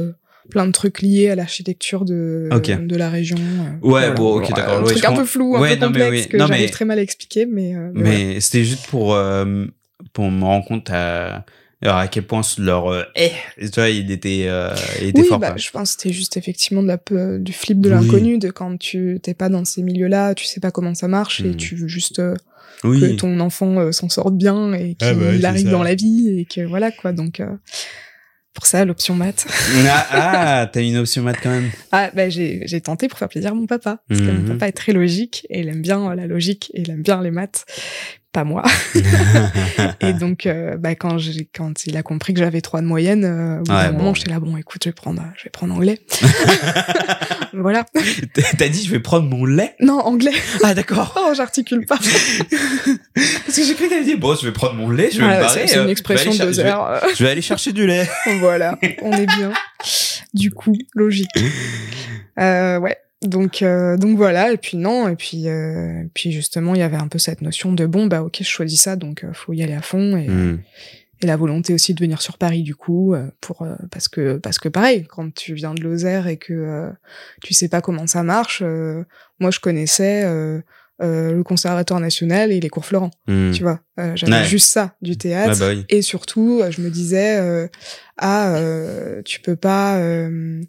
[0.50, 3.37] plein de trucs liés à l'architecture de, de la région.
[3.38, 5.90] euh, Ouais, bon, ok, d'accord, Un ouais, truc un peu flou, un Ouais, peu non,
[5.90, 6.28] mais complexe oui.
[6.31, 7.74] que Non, j'arrive mais- très mal à expliquer, mais.
[7.74, 8.40] euh, mais voilà.
[8.40, 9.66] C'était juste pour, euh,
[10.12, 11.44] pour me rendre compte à,
[11.81, 15.28] alors à quel point leur euh, eh, tu vois, il était, euh, il était oui,
[15.28, 15.38] fort.
[15.38, 17.94] bah, je pense que c'était juste effectivement de la peu- du flip de Oui.
[17.94, 21.40] l'inconnu, de quand tu t'es pas dans ces milieux-là, tu sais pas comment ça marche
[21.40, 21.57] et Mm.
[21.57, 22.35] tu veux juste euh,
[22.83, 25.94] que ton enfant euh, s'en sorte bien et qu'il Ah bah, c'est arrive dans la
[25.94, 27.12] vie et que voilà quoi.
[27.12, 27.46] Donc euh,
[28.54, 29.46] pour ça, l'option maths.
[29.88, 31.70] Ah, ah, t'as une option maths quand même.
[31.90, 34.42] Ah bah j'ai tenté pour faire plaisir à mon papa parce que Mhm.
[34.42, 37.22] mon papa est très logique et il aime bien la logique et il aime bien
[37.22, 37.64] les maths.
[38.32, 38.62] Pas moi.
[40.00, 43.24] Et donc, euh, bah, quand, j'ai, quand il a compris que j'avais trois de moyenne,
[43.26, 44.14] euh, au Ouais, moment, bon.
[44.14, 46.00] j'étais là, bon, écoute, je vais prendre, je vais prendre anglais.
[47.52, 47.84] voilà.
[48.58, 49.74] T'as dit, je vais prendre mon lait?
[49.80, 50.32] Non, anglais.
[50.64, 51.14] Ah, d'accord.
[51.18, 51.98] Oh, j'articule pas.
[53.14, 55.26] Parce que j'ai cru que t'allais dire, bon, je vais prendre mon lait, je vais
[55.26, 55.60] me barrer.
[55.60, 57.00] c'est, c'est euh, une expression de deux heures.
[57.02, 58.08] Je vais, je vais aller chercher du lait.
[58.40, 59.52] voilà, on est bien.
[60.32, 61.28] Du coup, logique.
[62.40, 62.96] Euh, ouais.
[63.22, 64.52] Donc, euh, donc voilà.
[64.52, 65.08] Et puis non.
[65.08, 68.22] Et puis, euh, puis justement, il y avait un peu cette notion de bon, bah
[68.22, 70.16] ok, je choisis ça, donc euh, faut y aller à fond.
[70.16, 70.58] Et, Hmm.
[71.22, 74.38] et la volonté aussi de venir sur Paris du coup euh, pour euh, parce que
[74.38, 76.90] parce que pareil quand tu viens de Lozère et que euh,
[77.44, 79.04] tu sais pas comment ça marche euh,
[79.38, 80.61] moi je connaissais euh,
[81.00, 83.52] euh, le conservatoire national et les cours Florent Hmm.
[83.52, 84.44] tu vois Euh, j'avais Ouais.
[84.44, 85.85] juste ça du théâtre Ouais, bah oui.
[85.90, 87.68] et surtout je me disais euh,
[88.18, 90.61] ah euh, tu peux pas euh,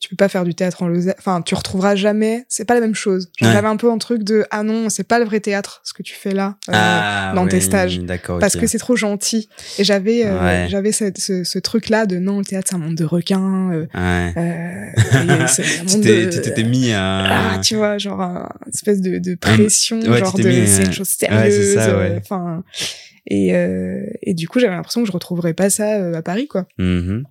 [0.00, 2.80] tu peux pas faire du théâtre en Lozère enfin tu retrouveras jamais c'est pas la
[2.80, 3.52] même chose Ouais.
[3.52, 6.02] j'avais un peu un truc de ah non c'est pas le vrai théâtre ce que
[6.02, 8.00] tu fais là euh, ah, dans tes stages.
[8.40, 9.48] Parce que c'est trop gentil.
[9.78, 10.66] Et j'avais euh, Ouais.
[10.70, 11.10] j'avais ce,
[11.44, 13.70] ce truc là de non le théâtre c'est un monde de requins.
[13.72, 14.92] Euh, Ouais.
[15.88, 17.54] Tu de t'étais mis à.
[17.54, 21.08] ah, tu vois genre un une espèce de, de pression genre de c'est une chose
[21.08, 21.52] sérieuse.
[21.54, 22.16] c'est ça, ouais.
[22.18, 22.62] Enfin
[23.26, 26.48] et euh, et du coup j'avais l'impression que je retrouverais pas ça euh, à Paris
[26.48, 26.66] quoi.
[26.78, 27.24] Mhm.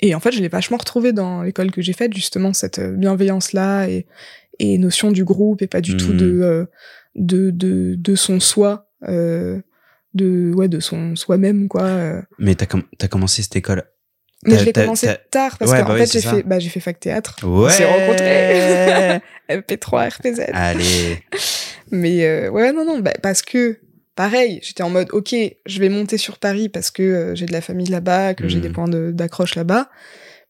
[0.00, 3.52] Et en fait je l'ai vachement retrouvé dans l'école que j'ai faite justement cette bienveillance
[3.52, 4.06] là et
[4.58, 6.64] et notion du groupe et pas du tout de euh,
[7.14, 8.90] de de de son soi.
[9.08, 9.60] Euh,
[10.14, 12.22] de ouais de son soi-même quoi euh.
[12.38, 13.84] Mais t'as com- t'as commencé cette école.
[14.46, 16.58] Mais je l'ai commencé tard parce Ouais, qu'en bah oui, fait c'est j'ai fait bah
[16.58, 17.36] j'ai fait fac théâtre.
[17.44, 17.66] Ouais.
[17.66, 19.20] On s'est rencontrés.
[19.50, 20.40] MP3 RPZ.
[20.52, 21.18] Allez.
[21.90, 23.78] Mais euh, ouais non non bah, parce que
[24.18, 25.32] pareil, j'étais en mode OK,
[25.64, 28.56] je vais monter sur Paris parce que euh, j'ai de la famille là-bas, que j'ai
[28.58, 28.62] Mhm.
[28.62, 29.88] des points de- d'accroche là-bas.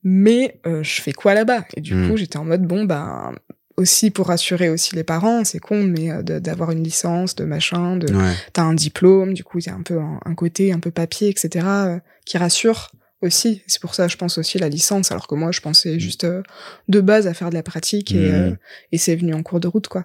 [0.03, 1.65] Mais euh, je fais quoi là-bas?
[1.77, 2.09] Et du Mhm.
[2.09, 3.35] coup, j'étais en mode bon ben
[3.77, 7.97] aussi pour rassurer aussi les parents, c'est con, mais euh, d'avoir une licence, de machin,
[7.97, 8.33] de Ouais.
[8.55, 10.91] t'as un diplôme, du coup il y a un peu un, un côté un peu
[10.91, 12.01] papier, etc.
[12.25, 13.63] qui rassure aussi.
[13.67, 16.43] C'est pour ça, je pense aussi la licence, alors que moi je pensais juste euh,
[16.89, 18.57] de base à faire de la pratique et, Mhm.
[18.93, 20.05] et c'est venu en cours de route quoi.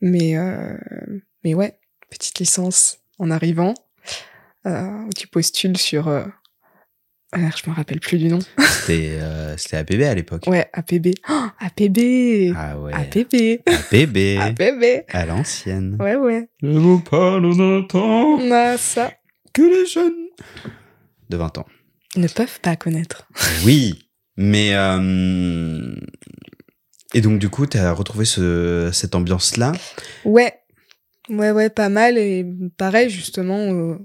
[0.00, 0.74] Mais euh,
[1.44, 1.78] mais ouais,
[2.10, 3.74] petite licence en arrivant,
[4.66, 6.24] euh, où tu postules sur, euh,
[7.32, 8.38] ah, je me rappelle plus du nom.
[8.58, 10.44] C'était euh, APB à l'époque.
[10.46, 11.08] Ouais, APB.
[11.28, 12.52] Oh, APB.
[12.56, 12.92] Ah ouais.
[12.94, 13.60] APB.
[13.66, 14.38] APB.
[14.40, 15.04] APB.
[15.08, 15.96] À l'ancienne.
[16.00, 16.48] Ouais, ouais.
[16.62, 19.12] Je vous parle d'un temps On a ça.
[19.52, 20.12] que les jeunes
[21.28, 21.66] de 20 ans.
[22.14, 23.26] Ils ne peuvent pas connaître.
[23.64, 25.94] Oui, mais euh,
[27.14, 29.72] et donc du coup, t'as retrouvé ce, cette ambiance-là.
[30.24, 30.54] Ouais.
[31.28, 32.18] Ouais, ouais, pas mal.
[32.18, 33.72] Et pareil, justement.
[33.72, 33.96] euh,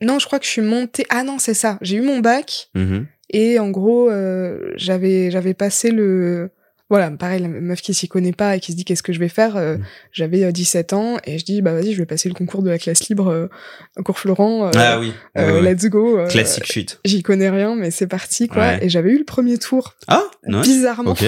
[0.00, 1.04] Non, je crois que je suis montée.
[1.10, 1.78] Ah non, c'est ça.
[1.82, 2.70] J'ai eu mon bac.
[2.74, 3.06] Mhm.
[3.30, 6.50] Et en gros, euh, j'avais j'avais passé le
[6.90, 9.18] voilà, pareil, la meuf qui s'y connaît pas et qui se dit qu'est-ce que je
[9.18, 9.84] vais faire, euh, Mm.
[10.12, 12.70] j'avais euh, 17 ans et je dis bah vas-y, je vais passer le concours de
[12.70, 13.48] la classe libre euh,
[13.96, 14.66] au cours Florent.
[14.68, 15.12] euh, ah oui.
[15.36, 15.74] euh, ouais.
[15.74, 16.18] Let's go.
[16.18, 16.98] euh, Classic shit.
[17.04, 18.62] J'y connais rien, mais c'est parti quoi.
[18.62, 18.78] Ouais.
[18.84, 20.60] Et j'avais eu le premier tour, Ah, non.
[20.62, 21.10] bizarrement.
[21.12, 21.24] Ok.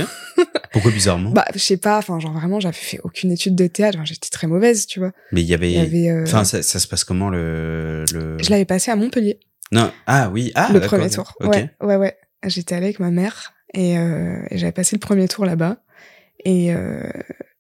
[0.72, 1.30] Pourquoi bizarrement?
[1.34, 4.30] Bah, je sais pas, enfin, genre vraiment, j'avais fait aucune étude de théâtre, enfin, j'étais
[4.30, 5.12] très mauvaise, tu vois.
[5.32, 5.70] Mais il y avait.
[5.70, 8.36] Il y avait, euh, Enfin, ça, ça se passe comment le le.
[8.42, 9.38] je l'avais passé à Montpellier,
[9.72, 9.92] Non.
[10.06, 10.52] Ah oui.
[10.54, 10.70] Ah.
[10.72, 11.34] le premier tour.
[11.40, 12.16] Ouais, ouais, ouais.
[12.46, 15.78] J'étais allée avec ma mère et, euh, et j'avais passé le premier tour là-bas.
[16.44, 17.02] Et, euh,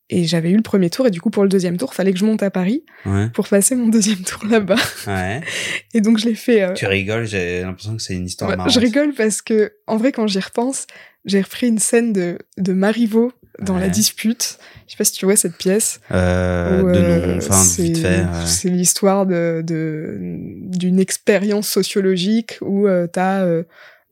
[0.08, 2.18] et j'avais eu le premier tour et du coup, pour le deuxième tour, fallait que
[2.18, 3.28] je monte à Paris Ouais.
[3.32, 4.76] pour passer mon deuxième tour là-bas.
[5.06, 5.40] Ouais.
[5.94, 6.62] Et donc, je l'ai fait.
[6.62, 7.26] euh, Tu rigoles.
[7.26, 8.72] J'ai l'impression que c'est une histoire ouais, marrante.
[8.72, 10.86] je rigole parce que, en vrai, quand j'y repense,
[11.26, 13.80] j'ai repris une scène de, de Marivaux dans Ouais.
[13.82, 14.58] la dispute.
[14.86, 16.00] Je sais pas si tu vois cette pièce.
[16.10, 17.36] Euh, où, de euh, nom.
[17.36, 18.20] Enfin, c'est- vite fait.
[18.20, 18.46] euh.
[18.46, 23.62] C'est l'histoire de de- d'une expérience sociologique où euh, t'as euh,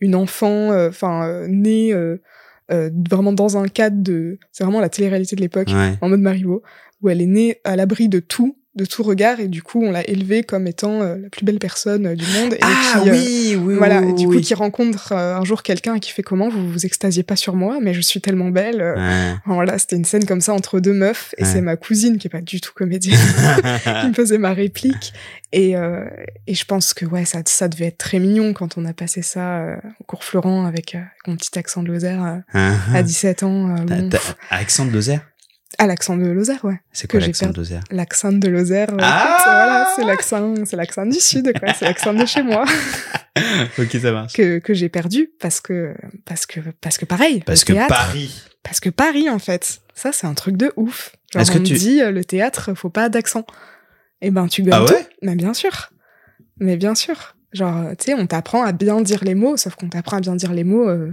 [0.01, 2.21] une enfant, euh, enfin euh, née euh,
[2.71, 5.95] euh, vraiment dans un cadre de, c'est vraiment la télé-réalité de l'époque, Ouais.
[6.01, 6.63] en mode Marivaux,
[7.01, 9.91] où elle est née à l'abri de tout, de tout regard, et du coup on
[9.91, 12.55] l'a élevée comme étant euh, la plus belle personne euh, du monde.
[12.55, 15.63] Et Ah qui, euh, oui, oui, voilà, oui, et du coup qui rencontre un jour
[15.65, 18.81] quelqu'un qui fait comment vous vous extasiez pas sur moi, mais je suis tellement belle.
[18.97, 19.35] Ouais.
[19.47, 21.49] Voilà, c'était une scène comme ça entre deux meufs, et Ouais.
[21.51, 23.19] c'est ma cousine qui est pas du tout comédienne
[24.03, 25.13] qui me faisait ma réplique.
[25.53, 25.73] Et,
[26.47, 29.23] et je pense que ouais, ça, ça devait être très mignon quand on a passé
[29.23, 33.75] ça au cours Florent avec, avec mon petit accent de Lozère euh, à 17 ans.
[33.85, 34.11] bon.
[34.51, 35.23] Accent de Lozère?
[35.81, 36.81] Ah, l'accent de Lozère, ouais.
[36.93, 37.57] C'est Que quoi j'ai l'accent de.
[37.57, 41.73] Lozère L'accent de Lozère, Ah voilà, c'est l'accent, c'est l'accent du sud, quoi.
[41.75, 42.64] C'est l'accent de chez moi
[43.79, 44.33] Ok, ça marche.
[44.33, 47.43] que, que j'ai perdu parce que, parce que, parce que pareil.
[47.47, 48.43] Parce que théâtre, Paris.
[48.64, 49.81] Parce que Paris, en fait.
[49.95, 51.12] Ça, c'est un truc de ouf.
[51.33, 53.45] Genre, Est-ce que tu- dit, euh, le théâtre, faut pas d'accent.
[54.21, 54.95] Eh ben, tu gommes Ah tout.
[54.95, 55.91] ouais Mais bien sûr.
[56.59, 57.37] Mais bien sûr.
[57.53, 60.35] Genre, tu sais, on t'apprend à bien dire les mots, sauf qu'on t'apprend à bien
[60.35, 61.12] dire les mots euh,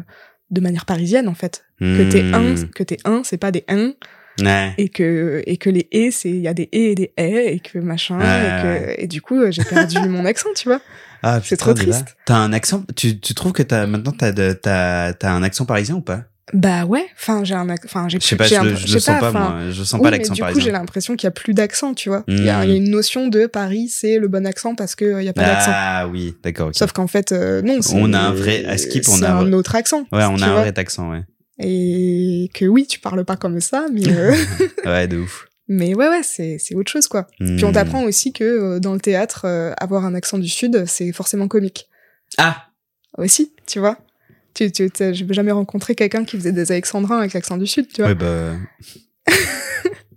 [0.49, 1.65] de manière parisienne, en fait.
[1.79, 2.69] Que t'es un, Hmm.
[2.69, 3.93] que t'es un, c'est pas des un,
[4.41, 4.73] Ouais.
[4.77, 7.53] et que, et que les et, c'est, il y a des et et des et,
[7.55, 8.61] et que machin, Ouais, et
[8.97, 10.81] que, et du coup, euh, j'ai perdu mon accent, tu vois.
[11.23, 12.15] Ah, c'est trop triste.
[12.25, 12.83] T'as un accent.
[12.95, 16.23] Tu, tu trouves que t'as maintenant t'as t'as t'as un accent parisien ou pas?
[16.53, 18.99] Bah ouais, enfin, j'ai un, enfin, j'ai Je sais pas, je, un- le- je le
[18.99, 19.55] sens pas, moi.
[19.71, 20.73] Je sens oui, pas l'accent du coup, j'ai parisien.
[20.73, 22.23] l'impression qu'il y a plus d'accent, tu vois.
[22.27, 22.63] Il y, a Hmm.
[22.65, 25.25] il y a une notion de Paris, c'est le bon accent parce que euh, il
[25.25, 25.71] y a pas d'accent.
[25.73, 26.69] Ah oui, d'accord.
[26.73, 27.79] Sauf qu'en fait, euh, non.
[27.93, 30.01] On a un vrai- à Skip, on a un autre accent.
[30.11, 31.23] Ouais, on a un vrai accent, ouais.
[31.59, 34.35] Et que oui, tu parles pas comme ça, mais euh,
[34.85, 35.47] Ouais, de ouf.
[35.67, 37.27] mais ouais, ouais, c'est c'est autre chose quoi.
[37.39, 37.73] Puis on Hmm.
[37.73, 41.47] t'apprend aussi que euh, dans le théâtre, euh, avoir un accent du sud, c'est forcément
[41.47, 41.87] comique
[42.37, 42.65] Ah
[43.17, 43.97] aussi, tu vois.
[44.53, 48.01] Tu, tu, j'ai jamais rencontré quelqu'un qui faisait des alexandrins avec l'accent du sud, tu
[48.01, 48.09] vois.
[48.11, 48.55] Ouais, bah.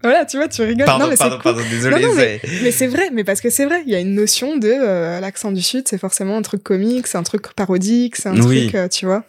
[0.02, 0.84] Voilà, tu vois, tu rigoles.
[0.86, 1.54] Pardon, non, mais c'est pardon, cool.
[1.54, 1.96] pardon, désolé.
[2.00, 4.14] Non, non, c'est- Mais c'est vrai, mais parce que c'est vrai, il y a une
[4.14, 8.14] notion de euh, l'accent du sud, c'est forcément un truc comique, c'est un truc parodique,
[8.14, 8.68] c'est un Oui.
[8.70, 9.24] truc, tu vois.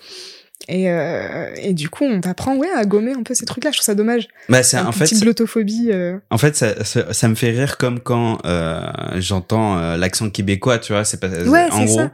[0.72, 3.72] Et, euh, et du coup, on t'apprend ouais, à gommer un peu ces trucs-là.
[3.72, 4.28] Je trouve ça dommage.
[4.50, 5.90] Bah, c'est une en fait, petite glottophobie.
[5.92, 6.18] euh.
[6.30, 8.82] En fait, ça, ça, ça me fait rire comme quand euh,
[9.18, 11.04] j'entends euh, l'accent québécois, tu vois.
[11.06, 11.28] C'est pas.
[11.28, 12.12] Ouais, en gros, ça.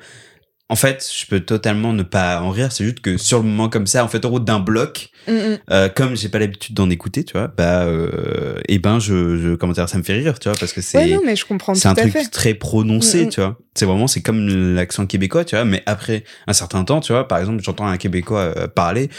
[0.67, 2.71] En fait, je peux totalement ne pas en rire.
[2.71, 5.31] C'est juste que sur le moment comme ça, en fait, en route d'un bloc, Mm,
[5.31, 5.57] mm.
[5.71, 9.55] euh, comme j'ai pas l'habitude d'en écouter, tu vois, bah, euh, et ben, je, je,
[9.55, 10.97] comment dire, ça me fait rire, tu vois, parce que c'est.
[10.99, 12.25] Ouais, non, mais je comprends tout c'est un truc fait.
[12.29, 13.29] très prononcé, Mm, mm.
[13.29, 13.57] tu vois.
[13.75, 15.65] C'est vraiment, c'est comme l'accent québécois, tu vois.
[15.65, 19.09] Mais après un certain temps, tu vois, par exemple, j'entends un québécois euh, parler.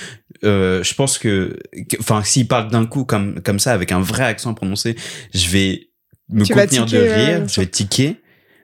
[0.44, 1.56] Euh, je pense que,
[1.98, 4.94] enfin, s'il parle d'un coup comme comme ça avec un vrai accent prononcé,
[5.35, 5.88] je vais
[6.30, 8.16] me Tu contenir tiquer, de rire, bien je vais tiquer.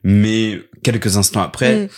[0.05, 1.89] Mais quelques instants après,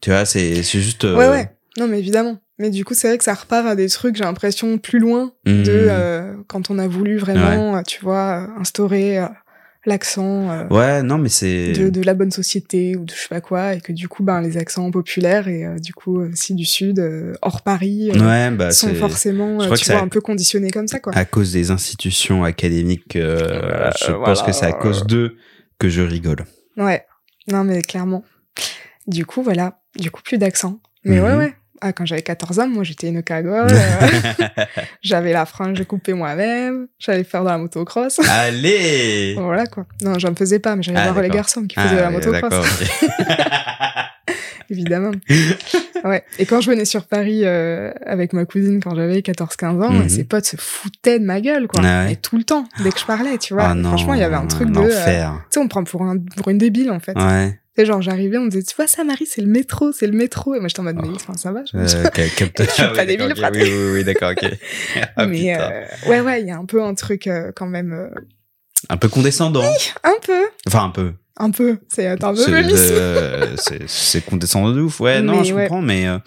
[0.00, 1.04] tu vois, c'est c'est juste.
[1.04, 1.50] euh, Ouais, ouais.
[1.78, 2.38] Non, mais évidemment.
[2.58, 5.32] Mais du coup, c'est vrai que ça repart à des trucs, j'ai l'impression, plus loin
[5.46, 9.26] mm, de euh, quand on a voulu vraiment, euh, tu vois, instaurer euh,
[9.86, 11.72] l'accent euh, Ouais, non, mais c'est.
[11.72, 14.22] de, de la bonne société ou de je sais pas quoi, et que du coup,
[14.22, 18.18] ben, les accents populaires et euh, du coup aussi du Sud, euh, hors Paris, euh,
[18.18, 21.14] Ouais, bah, sont forcément, euh, tu vois, un peu conditionnés comme ça, quoi.
[21.16, 23.16] à cause des institutions académiques.
[23.16, 24.42] euh, je pense voilà.
[24.42, 25.36] que c'est à cause d'eux
[25.78, 26.44] que je rigole.
[26.76, 27.06] Ouais,
[27.50, 28.22] non, mais clairement.
[29.10, 30.78] Du coup, voilà, du coup, plus d'accent.
[31.04, 31.38] Mais ouais, Mhm.
[31.38, 31.54] ouais.
[31.82, 33.68] Ah, quand j'avais 14 ans, moi, j'étais une cagole.
[33.72, 34.04] euh,
[35.02, 36.88] j'avais la frange coupée moi-même.
[36.98, 38.18] J'allais faire de la motocross.
[38.30, 39.34] Allez.
[39.38, 39.86] voilà, quoi.
[40.02, 42.10] Non, j'en faisais pas, mais j'allais Ah, voir les garçons qui faisaient de la Ah,
[42.10, 42.42] motocross.
[42.50, 42.64] d'accord.
[42.64, 44.36] ok.
[44.68, 45.10] évidemment.
[46.04, 46.22] ouais.
[46.38, 50.08] Et quand je venais sur Paris euh, avec ma cousine quand j'avais 14-15 ans, Mhm.
[50.08, 51.80] ses potes se foutaient de ma gueule, quoi.
[51.84, 52.12] Ah ouais.
[52.12, 53.64] Et tout le temps, dès que je parlais, tu vois.
[53.70, 54.78] Ah non, Franchement, il y avait un truc de...
[54.80, 54.86] euh.
[54.88, 54.90] Tu
[55.50, 57.16] sais, on prend pour, un, pour une débile, en fait.
[57.16, 57.58] Ouais.
[57.80, 60.12] Sais, genre, j'arrivais, on me disait, tu vois ça, Marie, c'est le métro, c'est le
[60.12, 60.54] métro.
[60.54, 61.64] Et moi, j'étais en mode, mais enfin, ça va.
[61.64, 61.86] je- Euh,
[62.58, 63.36] Je suis Ah pas oui, débile, d'accord, ok.
[63.40, 63.62] Pratik.
[63.62, 64.44] Oui, oui, oui, d'accord, ok.
[65.16, 67.92] Ah, mais euh, ouais, ouais, il y a un peu un truc euh, quand même...
[67.92, 68.08] euh,
[68.90, 69.64] Un peu condescendant.
[70.04, 71.14] un peu, Enfin, un peu.
[71.38, 71.78] un peu.
[71.88, 72.34] C'est un peu
[73.86, 75.00] C'est condescendant de ouf.
[75.00, 75.62] Ouais, non, je ouais.
[75.62, 76.06] comprends, mais.
[76.06, 76.20] À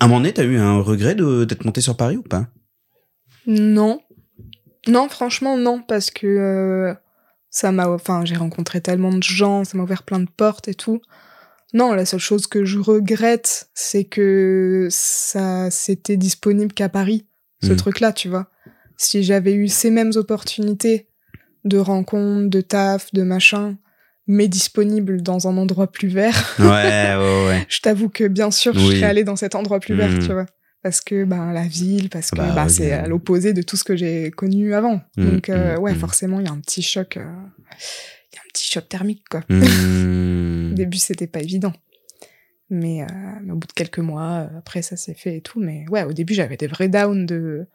[0.00, 2.48] un moment donné, t'as eu un regret de- d'être monté sur Paris ou pas?
[3.46, 4.00] Non.
[4.88, 6.94] Non, franchement, non, parce que
[7.54, 7.88] ça m'a.
[7.88, 11.00] Enfin, j'ai rencontré tellement de gens, ça m'a ouvert plein de portes et tout.
[11.72, 17.26] Non, la seule chose que je regrette, c'est que ça c'était disponible qu'à Paris,
[17.62, 17.76] ce Mm.
[17.76, 18.48] truc-là, tu vois.
[18.96, 21.08] Si j'avais eu ces mêmes opportunités
[21.64, 23.76] de rencontres, de taf, de machin,
[24.26, 27.66] mais disponibles dans un endroit plus vert, Ouais, ouais, ouais.
[27.68, 30.18] je t'avoue que bien sûr, je serais allée dans cet endroit plus vert, Mm.
[30.18, 30.46] tu vois.
[30.84, 33.84] Parce que ben la ville, parce que Bah, oui, c'est à l'opposé de tout ce
[33.84, 35.00] que j'ai connu avant.
[35.16, 35.98] Mm, Donc euh, mm, ouais, mm.
[35.98, 39.24] forcément, il y a un petit choc, euh, il y a un petit choc thermique
[39.30, 39.40] quoi.
[39.48, 41.72] Au début, c'était pas évident.
[42.68, 43.06] Mais, euh,
[43.42, 45.58] mais au bout de quelques mois, euh, après ça s'est fait et tout.
[45.58, 47.66] Mais ouais, au début, j'avais des vrais downs de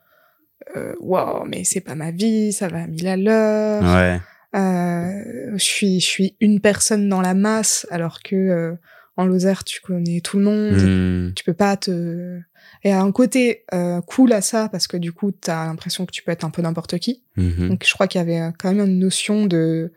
[1.00, 3.82] wow, mais c'est pas ma vie, ça va à mille à l'heure.
[3.82, 4.20] Ouais.
[4.54, 8.78] Je suis je suis une personne dans la masse alors que
[9.18, 12.40] en Lozère tu connais tout le monde tu peux pas te
[12.84, 16.12] et à un côté euh, cool à ça parce que du coup t'as l'impression que
[16.12, 17.70] tu peux être un peu n'importe qui Mhm.
[17.70, 19.92] donc je crois qu'il y avait euh, quand même une notion de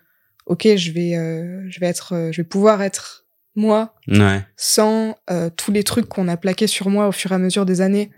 [0.47, 4.41] ok je vais euh, je vais être euh, je vais pouvoir être moi Ouais.
[4.57, 7.67] sans euh, tous les trucs qu'on a plaqués sur moi au fur et à mesure
[7.67, 8.11] des années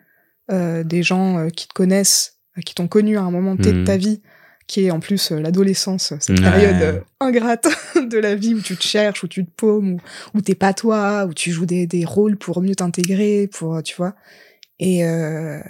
[0.50, 3.84] euh, des gens qui te connaissent qui t'ont connu à un moment T de Mhm.
[3.84, 4.22] ta vie
[4.66, 6.42] qui est en plus euh, l'adolescence cette Ouais.
[6.42, 7.66] période euh, ingrate
[8.10, 10.00] de la vie où tu te cherches où tu te paumes où,
[10.34, 13.94] où t'es pas toi où tu joues des, des rôles pour mieux t'intégrer pour tu
[13.96, 14.14] vois
[14.78, 15.60] et euh,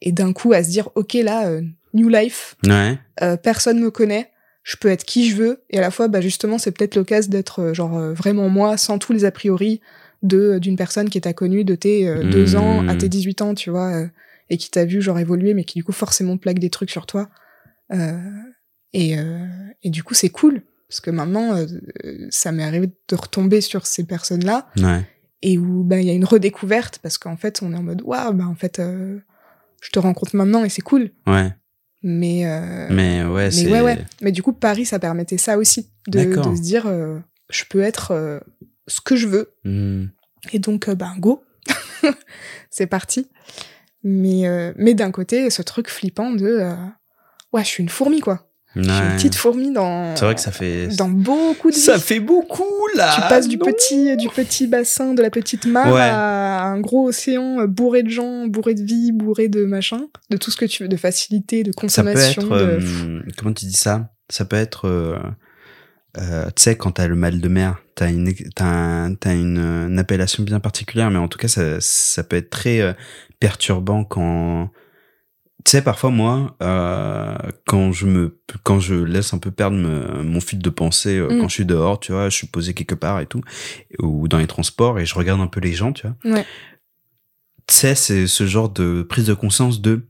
[0.00, 1.62] et d'un coup à se dire ok là euh,
[1.92, 2.98] new life Ouais.
[3.22, 4.30] euh, personne me connaît,
[4.62, 7.30] je peux être qui je veux, et à la fois, bah, justement, c'est peut-être l'occasion
[7.30, 9.80] d'être euh, genre euh, vraiment moi, sans tous les a priori
[10.22, 12.58] de d'une personne qui t'a connu de tes deux Mmh.
[12.58, 14.06] ans à tes 18 ans, tu vois, euh,
[14.50, 17.04] et qui t'a vu genre évoluer, mais qui du coup forcément plaque des trucs sur
[17.06, 17.28] toi.
[17.92, 18.18] Euh,
[18.92, 19.46] et, euh,
[19.82, 21.66] et du coup, c'est cool, parce que maintenant, euh,
[22.30, 25.02] ça m'est arrivé de retomber sur ces personnes-là, Ouais.
[25.42, 28.02] Et où bah, il y a une redécouverte, parce qu'en fait, on est en mode,
[28.02, 29.18] waouh, bah en fait, euh,
[29.80, 31.10] je te rencontre maintenant, et c'est cool.
[31.26, 31.52] Ouais.
[32.02, 33.70] Mais, euh, Mais ouais, mais c'est.
[33.70, 33.98] ouais, ouais.
[34.20, 37.18] Mais du coup, Paris, ça permettait ça aussi, de, se dire, euh,
[37.50, 38.42] je peux être
[38.86, 39.54] ce que je veux.
[39.64, 40.06] Hmm.
[40.52, 41.42] Et donc, ben, go.
[42.70, 43.28] c'est parti.
[44.02, 44.44] Mais,
[44.76, 46.62] mais d'un côté, ce truc flippant de,
[47.52, 48.50] ouais, je suis une fourmi, quoi.
[48.76, 49.14] Suis une Ouais.
[49.16, 50.88] petite fourmi dans, C'est vrai que ça fait.
[50.96, 52.64] dans beaucoup de Ça fait beaucoup
[52.96, 53.12] là.
[53.14, 56.00] Tu passes du non petit, du petit bassin, de la petite mare Ouais.
[56.00, 60.36] à un gros océan euh, bourré de gens, bourré de vie, bourré de machin, de
[60.36, 62.42] tout ce que tu veux, de facilité, de Ça peut consommation.
[62.42, 62.48] être.
[62.58, 62.64] de...
[62.82, 64.10] euh, comment tu dis ça?
[64.28, 64.88] Ça peut être.
[64.88, 65.16] euh,
[66.18, 69.58] euh, tu sais, quand t'as le mal de mer, t'as une, t'as un- t'as une,
[69.58, 72.92] euh, une appellation bien particulière, mais en tout cas, ça, ça peut être très euh,
[73.40, 74.70] perturbant quand.
[75.64, 77.34] Tu sais, parfois, moi, euh,
[77.66, 81.28] quand je me, quand je laisse un peu perdre me- mon fil de pensée, euh,
[81.30, 81.40] Mm.
[81.40, 83.40] quand je suis dehors, tu vois, je suis posé quelque part et tout,
[83.98, 86.16] ou dans les transports, et je regarde un peu les gens, tu vois.
[86.36, 86.44] Ouais.
[87.66, 90.06] Tu sais, c'est ce genre de prise de conscience de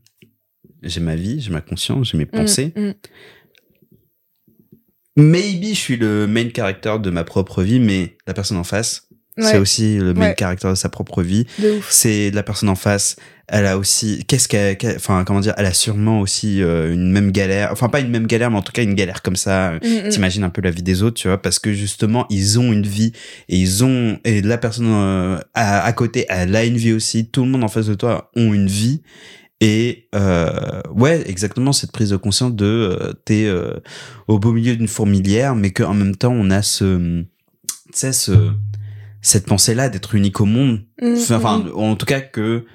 [0.83, 2.73] j'ai ma vie, j'ai ma conscience, j'ai mes pensées.
[2.75, 2.93] Mm, mm.
[5.17, 9.07] Maybe je suis le main character de ma propre vie, mais la personne en face,
[9.37, 10.35] c'est aussi le main Ouais.
[10.37, 11.45] character de sa propre vie.
[11.89, 13.15] C'est la personne en face,
[13.47, 17.31] elle a aussi, qu'est-ce qu'elle, enfin comment dire, elle a sûrement aussi euh, une même
[17.31, 19.73] galère, enfin pas une même galère, mais en tout cas une galère comme ça.
[19.83, 20.09] Mm, mm.
[20.09, 22.87] T'imagines un peu la vie des autres, tu vois, parce que justement ils ont une
[22.87, 23.11] vie
[23.47, 27.29] et ils ont et la personne euh, à, à côté, elle a une vie aussi.
[27.29, 29.03] Tout le monde en face de toi ont une vie
[29.61, 33.47] et euh, ouais, exactement cette prise de conscience de euh, t'es
[34.27, 37.25] au beau milieu d'une fourmilière, mais qu'en même temps on a ce, tu
[37.93, 38.51] sais ce
[39.21, 40.81] cette pensée là d'être unique au monde.
[41.01, 41.71] Mm, Enfin, mm.
[41.75, 42.65] en tout cas que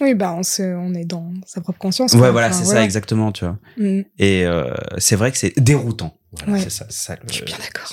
[0.00, 2.12] Oui, bah on, se, on est dans sa propre conscience.
[2.12, 2.30] Ouais, quoi.
[2.32, 3.58] voilà, Enfin, c'est ça exactement, tu vois.
[3.78, 4.00] Mm.
[4.18, 6.18] Et euh, c'est vrai que c'est déroutant.
[6.32, 6.60] Voilà, Ouais.
[6.60, 7.86] c'est ça, ça Je suis bien d'accord.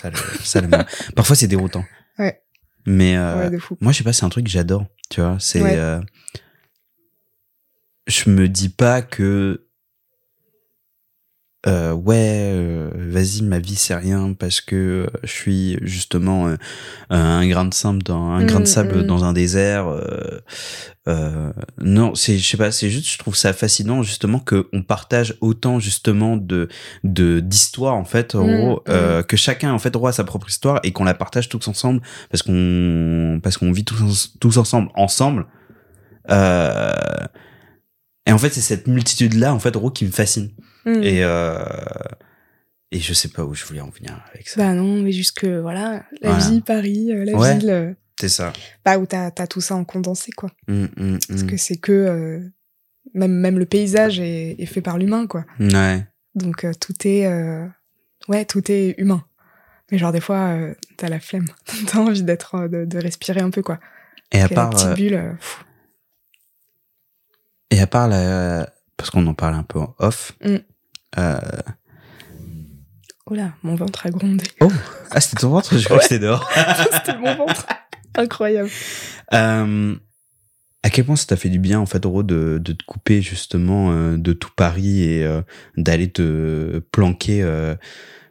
[0.44, 0.62] ça.
[1.16, 1.86] Parfois, c'est déroutant.
[2.20, 2.42] Ouais.
[2.86, 4.86] Mais euh, Ouais, moi, je sais pas, c'est un truc que j'adore.
[5.10, 5.62] Tu vois, c'est.
[5.62, 5.76] Ouais.
[5.78, 6.02] euh,
[8.08, 9.63] je me dis pas que.
[11.66, 16.56] Euh, ouais, euh, vas-y, ma vie c'est rien parce que euh, je suis justement euh,
[17.10, 19.04] un grain de sable dans un grain de Mm, sable mm.
[19.08, 19.88] dans un désert.
[19.88, 20.42] euh,
[21.08, 24.84] euh, non, c'est je sais pas, c'est juste je trouve ça fascinant justement que on
[24.84, 26.68] partage autant justement de
[27.04, 30.50] de d'histoires en fait, en Mm, gros, euh, que chacun en fait aura sa propre
[30.50, 34.90] histoire et qu'on la partage tous ensemble parce qu'on parce qu'on vit tous tous ensemble
[34.96, 35.46] ensemble.
[36.30, 36.92] Euh,
[38.26, 40.52] et en fait, c'est cette multitude là en fait, en gros, qui me fascine.
[40.86, 41.04] Mm.
[41.04, 41.64] Et euh,
[42.92, 44.62] et je sais pas où je voulais en venir avec ça.
[44.62, 46.50] Bah non, mais juste que voilà, la Voilà.
[46.50, 47.58] vie, Paris, euh, la Ouais.
[47.58, 48.54] ville, euh, c'est ça.
[48.86, 50.52] bah où t'as as tout ça en condensé quoi.
[50.68, 52.40] Mm, mm, Parce que c'est que euh,
[53.14, 55.46] même même le paysage est, est fait par l'humain quoi.
[55.60, 56.06] Ouais.
[56.36, 57.28] Donc euh, tout est
[58.28, 59.24] ouais tout est humain.
[59.92, 60.56] Mais genre des fois
[60.98, 61.46] t'as la flemme,
[61.88, 63.80] t'as envie d'être de, de respirer un peu quoi.
[64.32, 65.36] Et à la part petite bulle.
[65.40, 65.66] pff,
[67.72, 70.34] et à part la parce qu'on en parle un peu en off.
[70.44, 70.58] Mm.
[71.18, 71.40] Euh,
[73.26, 74.44] Oh là, mon ventre a grondé.
[75.12, 76.46] Ah, c'était ton ventre Je crois que c'était dehors.
[76.92, 77.66] C'était mon ventre.
[78.16, 78.70] Incroyable.
[79.34, 79.96] Euh,
[80.84, 83.22] à quel point ça t'a fait du bien, en fait, Ro, de, de te couper
[83.22, 85.42] justement euh, de tout Paris et euh,
[85.78, 87.76] d'aller te planquer euh,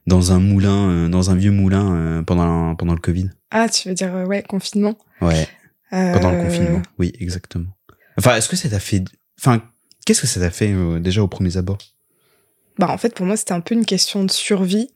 [0.06, 3.30] dans un moulin, euh, dans un vieux moulin euh, pendant, pendant le Covid?
[3.50, 4.98] Ah, tu veux dire euh, ouais confinement?
[5.22, 5.48] Ouais,
[5.90, 6.82] pendant le confinement.
[6.98, 7.70] Oui, exactement.
[8.18, 9.02] Enfin, est-ce que ça t'a fait.
[9.40, 9.62] Enfin,
[10.04, 11.78] qu'est-ce que ça t'a fait euh, déjà aux premiers abords
[12.78, 14.90] Bah en fait pour moi c'était un peu une question de survie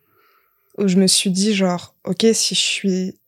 [0.79, 3.19] où je me suis dit genre ok si je suis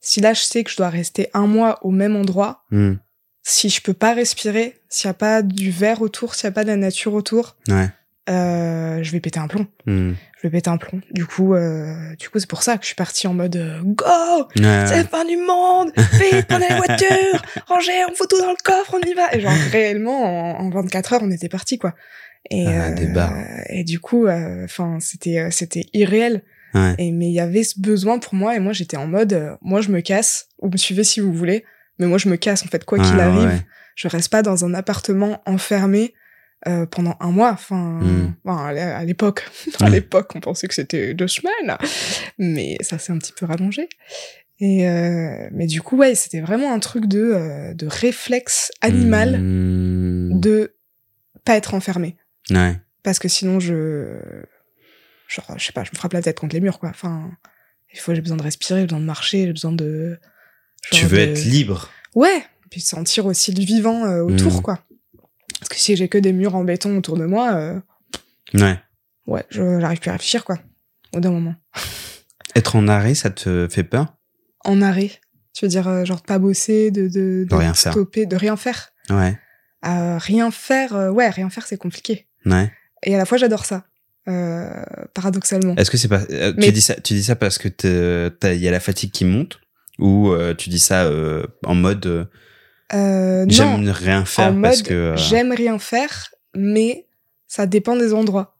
[0.00, 2.94] si là je sais que je dois rester un mois au même endroit Hmm,
[3.42, 6.52] si je peux pas respirer s'il y a pas du verre autour s'il y a
[6.52, 7.88] pas de la nature autour Ouais.
[8.28, 9.66] euh, je vais péter un plomb.
[9.86, 11.00] Hmm, je vais péter un plomb.
[11.12, 13.80] Du coup euh, du coup c'est pour ça que je suis partie en mode euh,
[13.84, 14.04] go!
[14.56, 15.92] Ouais, c'est la fin du monde!
[15.96, 19.32] Vite prenez les voitures rangez on fout tout dans le coffre on y va!
[19.34, 21.94] Et genre réellement en, en 24 heures on était parti quoi
[22.50, 23.08] et Ah, des
[23.70, 26.42] et du coup enfin c'était euh, c'était irréel.
[26.74, 26.94] Ouais.
[26.98, 29.56] et mais il y avait ce besoin pour moi et moi j'étais en mode euh,
[29.62, 31.64] moi je me casse ou me suivez si vous voulez
[31.98, 33.48] mais moi je me casse en fait quoi qu'il arrive.
[33.48, 33.60] ouais.
[33.94, 36.12] je reste pas dans un appartement enfermé
[36.68, 37.52] euh, pendant un mois.
[37.52, 38.34] Enfin Mm.
[38.44, 39.46] bon, à l'é- à l'époque.
[39.80, 41.76] À l'époque on pensait que c'était deux semaines.
[42.38, 43.88] Mais ça s'est un petit peu rallongé.
[44.58, 49.38] Et euh, mais du coup ouais c'était vraiment un truc de euh, de réflexe animal
[49.38, 50.74] Hmm, de
[51.44, 52.16] pas être enfermé
[52.50, 52.78] Ouais.
[53.02, 54.20] parce que sinon je
[55.28, 57.30] genre je sais pas je me frappe la tête contre les murs quoi enfin
[57.92, 60.18] il faut j'ai besoin de respirer j'ai besoin de marcher j'ai besoin de
[60.92, 64.62] Tu veux de- être libre ouais puis sentir aussi le vivant euh, autour Mm.
[64.62, 64.78] quoi
[65.58, 67.80] parce que si j'ai que des murs en béton autour de moi euh,
[68.54, 68.78] Ouais.
[69.26, 70.58] ouais je j'arrive plus à réfléchir quoi
[71.14, 71.54] au d'un moment
[72.54, 74.16] Être en arrêt, ça te fait peur?
[74.64, 75.10] En arrêt
[75.52, 77.92] tu veux dire euh, genre de pas bosser de de, De rien faire.
[77.92, 79.36] stopper de rien faire Ouais.
[79.84, 82.70] Euh, rien faire ouais rien faire c'est compliqué Ouais.
[83.02, 83.84] et à la fois j'adore ça
[84.28, 84.68] euh,
[85.14, 87.68] paradoxalement Est-ce que c'est pas euh, Mais- tu dis ça tu dis ça parce que
[88.54, 89.60] il y a la fatigue qui monte
[89.98, 91.10] ou euh, tu dis ça
[91.64, 92.28] en mode
[92.90, 97.06] j'aime rien faire en parce mode que j'aime rien faire, mais
[97.48, 98.56] ça dépend des endroits.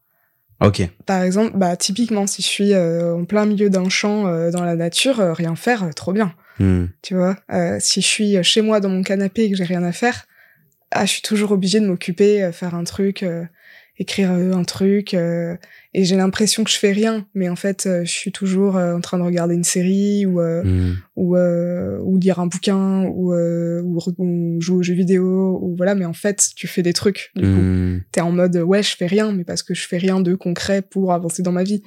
[0.61, 0.83] OK.
[1.05, 5.16] Par exemple, bah typiquement si je suis en plein milieu d'un champ dans la nature,
[5.35, 6.87] rien faire, trop bien, Hmm.
[7.03, 7.37] tu vois.
[7.81, 10.25] Si je suis chez moi dans mon canapé et que j'ai rien à faire,
[10.90, 13.25] ah je suis toujours obligée de m'occuper, faire un truc,
[13.99, 15.57] écrire euh, un truc, euh,
[15.95, 18.95] et j'ai l'impression que je fais rien, mais en fait euh, je suis toujours euh,
[18.95, 20.95] en train de regarder une série ou euh, Hmm.
[21.17, 25.75] ou euh, ou lire un bouquin ou, euh, ou, ou jouer aux jeux vidéo ou
[25.77, 27.49] voilà mais en fait tu fais des trucs du coup.
[27.49, 28.01] Hmm.
[28.13, 30.83] t'es en mode ouais je fais rien mais parce que je fais rien de concret
[30.83, 31.83] pour avancer dans ma vie.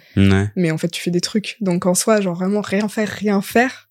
[0.56, 1.58] Mais en fait tu fais des trucs.
[1.62, 3.90] Donc en soi genre vraiment rien faire rien faire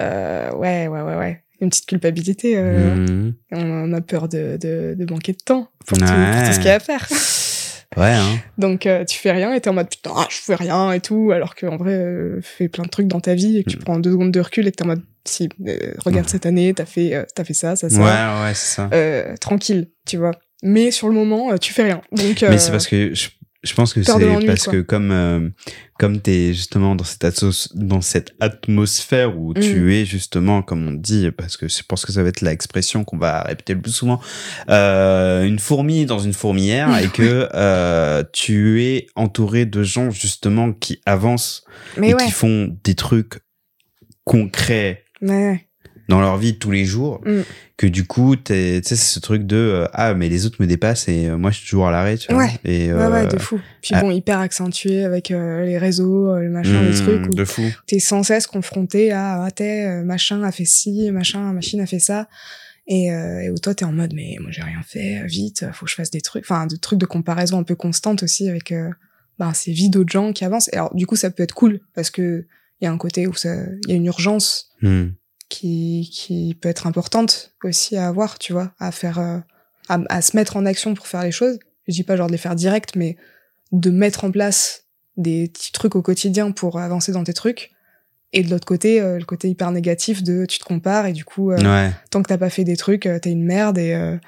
[0.00, 3.34] euh, ouais ouais ouais ouais une petite culpabilité euh, Mhm.
[3.52, 6.10] on a peur de, de, de manquer de temps pour, tout, Ouais.
[6.32, 7.06] pour tout ce qu'il y a à faire
[7.96, 8.38] Ouais hein.
[8.58, 11.30] donc euh, tu fais rien et t'es en mode putain je fais rien et tout
[11.32, 13.80] alors qu'en vrai euh, fais plein de trucs dans ta vie et que tu Mm.
[13.84, 16.30] prends deux secondes de recul et que t'es en mode si euh, regarde Ouais.
[16.32, 18.90] cette année t'as fait t'as fait ça ça ça Ouais ouais, c'est ça.
[19.40, 23.14] tranquille tu vois mais sur le moment tu fais rien donc Mais c'est parce que
[23.14, 23.28] je,
[23.64, 24.72] je pense que c'est parce quoi.
[24.74, 25.48] que comme euh,
[25.98, 29.90] comme t'es justement dans cette asso- dans cette atmosphère où tu Mm.
[29.90, 33.18] es justement comme on dit parce que je pense que ça va être l'expression qu'on
[33.18, 34.20] va répéter le plus souvent
[34.68, 40.72] euh, une fourmi dans une fourmilière et que euh, tu es entouré de gens justement
[40.72, 41.64] qui avancent
[41.96, 43.40] mais et ouais qui font des trucs
[44.24, 45.66] concrets ouais
[46.08, 47.40] dans leur vie de tous les jours Mm.
[47.76, 50.66] que du coup tu sais c'est ce truc de euh, ah mais les autres me
[50.66, 52.50] dépassent et euh, moi je suis toujours à l'arrêt tu vois Ouais.
[52.64, 53.60] et Ouais, ouais, euh, de fou.
[53.82, 54.00] Puis ah.
[54.00, 57.44] bon, hyper accentué avec euh, les réseaux, euh, le machin, les hmm, trucs où de
[57.44, 61.80] fou t'es sans cesse confronté à ah, t'es euh, machin a fait ci, machin, machine
[61.80, 62.28] a fait ça.
[62.88, 65.64] Et, euh, et où toi t'es en mode mais moi j'ai rien fait, euh, vite,
[65.64, 68.22] euh, faut que je fasse des trucs, enfin des trucs de comparaison un peu constante
[68.22, 68.90] aussi avec euh,
[69.40, 70.68] bah, ces vies d'autres gens qui avancent.
[70.72, 72.46] Et alors du coup ça peut être cool parce que
[72.80, 73.54] il y a un côté où ça,
[73.86, 75.06] il y a une urgence Hmm.
[75.48, 79.38] Qui, qui peut être importante aussi à avoir, tu vois, à faire, euh,
[79.88, 81.58] à, à se mettre en action pour faire les choses.
[81.88, 83.16] Je dis pas genre de les faire direct, mais
[83.72, 84.84] de mettre en place
[85.16, 87.72] des petits trucs au quotidien pour avancer dans tes trucs.
[88.32, 91.24] Et de l'autre côté, euh, le côté hyper négatif de tu te compares et du
[91.24, 94.18] coup, euh, ouais tant que t'as pas fait des trucs, euh, t'es une merde et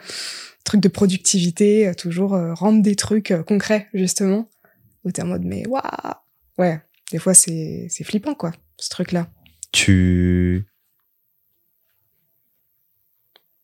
[0.64, 4.48] truc de productivité, toujours rendre des trucs concrets justement.
[5.04, 5.82] Où t'es en mode mais waouh,
[6.58, 6.80] ouais.
[7.10, 9.28] Des fois c'est c'est flippant quoi, ce truc-là.
[9.72, 10.66] tu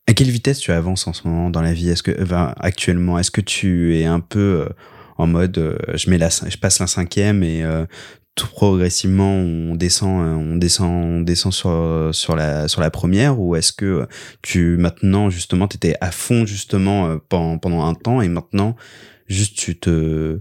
[0.06, 1.88] à quelle vitesse tu avances en ce moment dans la vie?
[1.88, 4.68] Est-ce que enfin, actuellement est-ce que tu es un peu euh,
[5.16, 7.86] en mode euh, je mets la je passe la cinquième et euh,
[8.34, 13.40] tout progressivement on descend euh, on descend on descend sur sur la sur la première?
[13.40, 14.06] Ou est-ce que
[14.42, 18.76] tu maintenant justement t'étais à fond justement pendant pendant un temps et maintenant
[19.28, 20.40] juste tu te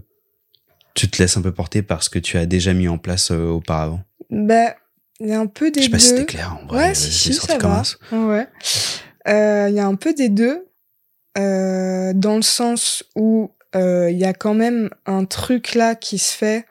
[0.94, 3.30] tu te laisses un peu porter par ce que tu as déjà mis en place
[3.30, 4.02] euh, auparavant?
[4.30, 4.74] Bah,
[5.20, 6.94] il y a un peu des je sais pas si c'était clair en vrai Ouais,
[6.94, 7.82] si, si, ça va.
[8.12, 8.52] un-
[9.28, 10.66] Euh, Il y a un peu des deux,
[11.38, 16.18] euh, dans le sens où euh, il y a quand même un truc là qui
[16.18, 16.66] se fait,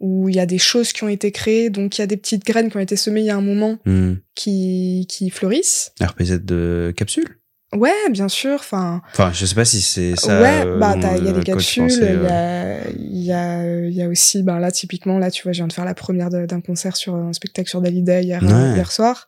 [0.00, 2.16] où il y a des choses qui ont été créées, donc il y a des
[2.16, 4.14] petites graines qui ont été semées il y a un moment Hmm.
[4.34, 5.92] qui, qui fleurissent.
[6.02, 7.38] RPZ de capsule
[7.74, 8.54] Ouais, bien sûr.
[8.60, 10.40] Enfin, Enfin, je sais pas si c'est ça.
[10.40, 14.02] ouais, bah il y a des capsules, il y a, il y a, il y
[14.02, 16.60] a aussi, ben là typiquement là, tu vois, je viens de faire la première d'un
[16.60, 18.74] concert sur un spectacle sur Dalida hier, Ouais.
[18.76, 19.26] hier soir.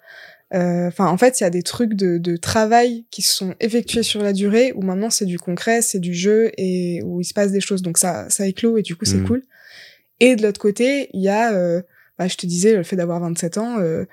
[0.54, 3.54] Euh, Enfin, en fait, il y a des trucs de, de travail qui se sont
[3.60, 7.24] effectués sur la durée, où maintenant c'est du concret, c'est du jeu et où il
[7.24, 7.82] se passe des choses.
[7.82, 9.26] Donc ça, ça éclot et du coup c'est Mm.
[9.26, 9.42] cool.
[10.20, 11.82] Et de l'autre côté, il y a, euh,
[12.18, 13.78] bah, je te disais, le fait d'avoir 27 ans.
[13.78, 14.04] Euh,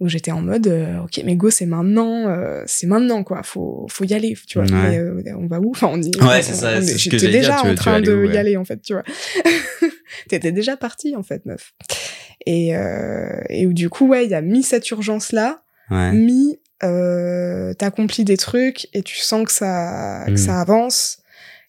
[0.00, 3.86] où j'étais en mode euh, ok mais go c'est maintenant euh, c'est maintenant quoi faut
[3.88, 4.90] faut y aller tu vois Ouais.
[4.90, 5.70] mais euh, on va où?
[5.70, 8.00] Enfin on y Ouais, c'est ça, on- c'est ce que j'étais dire, déjà en train
[8.00, 9.04] de où, y aller en fait tu vois
[10.28, 11.74] t'étais déjà partie en fait meuf
[12.44, 16.12] et euh, et où du coup ouais il y a mis cette urgence là Ouais.
[16.12, 20.30] mis euh, t'accomplis des trucs et tu sens que ça Mm.
[20.34, 21.18] que ça avance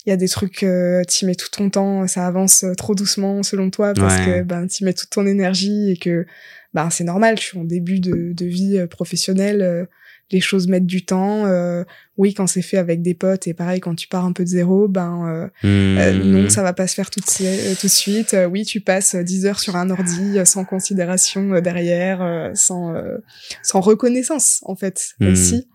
[0.06, 2.96] il y a des trucs euh, t'y mets tout ton temps ça avance euh, trop
[2.96, 4.26] doucement selon toi parce Ouais.
[4.26, 6.26] que ben t'y mets toute ton énergie et que
[6.74, 9.86] ben c'est normal je suis en début de, de vie euh, professionnelle euh,
[10.32, 11.84] les choses mettent du temps euh,
[12.18, 14.50] oui quand c'est fait avec des potes et pareil quand tu pars un peu de
[14.50, 16.32] zéro ben euh, euh, Hmm.
[16.32, 18.34] non, ça va pas se faire tout de, suite- euh, tout de suite.
[18.34, 22.94] Euh, oui, tu passes euh, 10 heures sur un ordi sans considération derrière, euh, sans,
[22.96, 23.18] euh,
[23.62, 25.32] sans reconnaissance en fait Hmm.
[25.32, 25.68] aussi,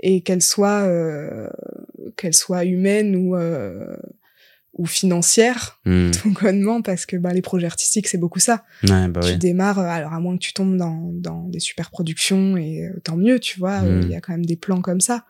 [0.00, 1.48] et qu'elle soit euh,
[2.16, 3.96] qu'elle soit humaine ou euh,
[4.78, 6.10] ou financière, Hmm.
[6.10, 8.64] tout bonnement, parce que ben les projets artistiques c'est beaucoup ça.
[8.84, 9.36] Ouais, bah tu oui.
[9.38, 13.00] démarres, euh, alors à moins que tu tombes dans, dans des super productions et euh,
[13.02, 14.10] tant mieux, tu vois, euh, il Mm.
[14.10, 15.24] y a quand même des plans comme ça.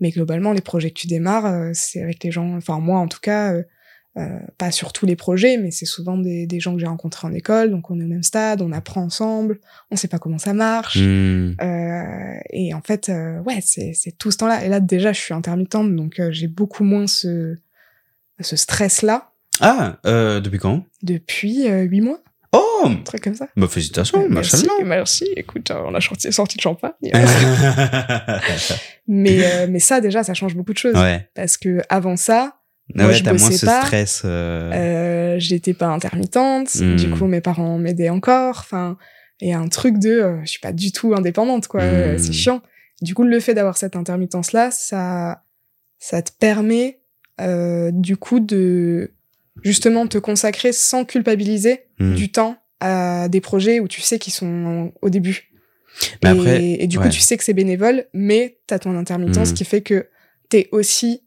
[0.00, 3.20] Mais globalement, les projets que tu démarres, c'est avec les gens, enfin moi en tout
[3.20, 6.86] cas, euh, pas sur tous les projets, mais c'est souvent des, des gens que j'ai
[6.86, 9.58] rencontrés en école, donc on est au même stade, on apprend ensemble,
[9.90, 10.96] on sait pas comment ça marche.
[10.98, 11.54] Hmm.
[11.62, 14.64] Euh, et en fait, euh, ouais, c'est c'est tout ce temps-là.
[14.64, 17.56] Et là déjà, je suis intermittente, donc j'ai beaucoup moins ce,
[18.40, 19.30] ce stress-là
[19.60, 20.84] Ah, euh, depuis quand?
[21.02, 22.20] Depuis euh, huit mois,
[22.52, 23.48] Oh un truc comme ça.
[23.56, 25.24] Bah félicitations, Euh, merci, merci.
[25.36, 26.92] Écoute, euh, on a sorti, sorti de champagne.
[29.08, 30.94] mais, mais ça, déjà, ça change beaucoup de choses.
[30.94, 31.28] ouais.
[31.34, 33.82] Parce que avant ça, Ah Moi, ouais, je t'as moins bossais ce pas.
[33.82, 34.22] stress.
[35.42, 36.76] j'étais pas intermittente.
[36.76, 38.58] Du coup, mes parents m'aidaient encore.
[38.60, 38.96] Enfin,
[39.40, 41.82] et un truc de, je suis pas du tout indépendante, quoi.
[42.18, 42.62] C'est chiant.
[43.02, 45.42] Du coup, le fait d'avoir cette intermittence-là, ça,
[45.98, 47.00] ça te permet,
[47.40, 49.12] euh, du coup, de
[49.62, 52.14] justement te consacrer sans culpabiliser hmm.
[52.14, 55.50] du temps à des projets où tu sais qu'ils sont au début.
[56.22, 59.52] Mais et, après, et du coup, tu sais que c'est bénévole, mais t'as ton intermittence
[59.52, 59.54] Mm.
[59.54, 60.08] qui fait que
[60.50, 61.22] t'es aussi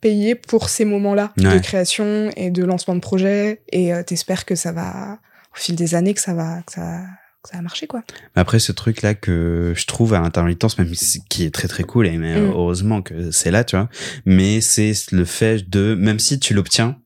[0.00, 1.54] payé pour ces moments-là Ouais.
[1.54, 3.62] de création et de lancement de projet.
[3.72, 5.18] Et euh, t'espères que ça va,
[5.52, 8.02] au fil des années, que ça va, que ça, que ça va marcher, quoi.
[8.36, 10.90] Après, ce truc-là que je trouve à l'intermittence, même
[11.28, 12.50] qui est très très cool, et mais Mm.
[12.50, 13.88] heureusement que c'est là, tu vois,
[14.26, 16.98] mais c'est le fait de, même si tu l'obtiens,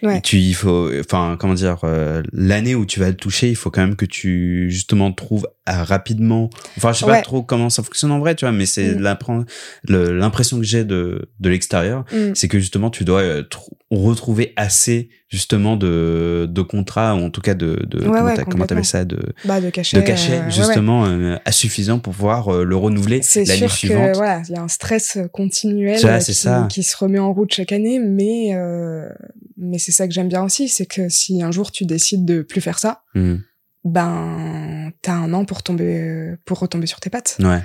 [0.00, 0.20] Ouais.
[0.20, 3.70] tu il faut enfin comment dire euh, l'année où tu vas le toucher il faut
[3.70, 7.82] quand même que tu justement trouves ah, rapidement enfin je sais pas trop comment ça
[7.82, 9.44] fonctionne en vrai tu vois mais c'est Mm.
[9.88, 12.32] l'impression que j'ai de de l'extérieur Mm.
[12.34, 17.30] c'est que justement tu dois euh, trou- retrouver assez justement de de contrats ou en
[17.30, 18.84] tout cas de, de Ouais, comment ouais, t'a- comment t'appelles complètement.
[18.84, 19.96] ça de Bah, de cachet.
[19.96, 20.50] de cachet euh, ouais, ouais.
[20.50, 24.42] justement euh, à suffisant pour pouvoir euh, le renouveler C'est l'année sûr suivante que voilà,
[24.46, 26.68] il y a un stress continuel Ça, qui, ça.
[26.70, 29.08] qui se remet en route chaque année, mais euh,
[29.56, 32.42] mais c'est ça que j'aime bien aussi, c'est que si un jour tu décides de
[32.42, 33.36] plus faire ça, Mm.
[33.84, 37.60] ben t'as un an pour tomber pour retomber sur tes pattes ouais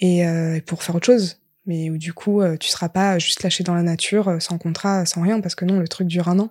[0.00, 1.38] et, euh, pour faire autre chose.
[1.66, 5.20] Mais où du coup tu seras pas juste lâché dans la nature sans contrat, sans
[5.20, 6.50] rien, parce que non, le truc dure un an.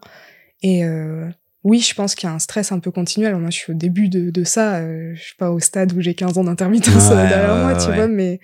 [0.64, 1.28] Et euh,
[1.64, 3.36] oui, je pense qu'il y a un stress un peu continuel.
[3.36, 4.78] Moi, je suis au début de, de ça.
[4.78, 7.62] euh, je suis pas au stade où j'ai 15 ans d'intermittence euh, Ouais, derrière ouais,
[7.62, 7.96] moi, tu ouais.
[7.96, 8.08] vois.
[8.08, 8.40] Mais,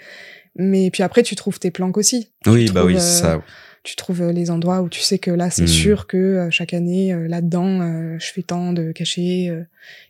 [0.55, 2.29] mais puis après, tu trouves tes planques aussi.
[2.47, 3.41] oui Tu bah oui c'est euh, ça
[3.83, 5.67] Tu trouves euh, les endroits où tu sais que là, c'est Mm.
[5.67, 9.47] sûr que euh, chaque année, euh, là-dedans, euh, je fais tant de cachets.
[9.49, 9.63] euh,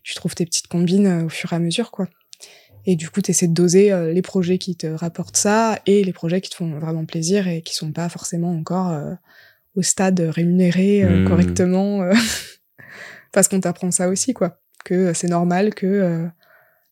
[0.04, 2.08] tu trouves tes petites combines euh, au fur et à mesure, quoi.
[2.86, 6.04] Et du coup, tu essaies de doser euh, les projets qui te rapportent ça et
[6.04, 9.14] les projets qui te font vraiment plaisir et qui sont pas forcément encore euh,
[9.76, 11.28] au stade rémunéré euh, Mm.
[11.28, 12.02] correctement.
[12.04, 12.14] euh,
[13.32, 14.60] parce qu'on t'apprend ça aussi, quoi.
[14.86, 16.28] Que euh, c'est normal que.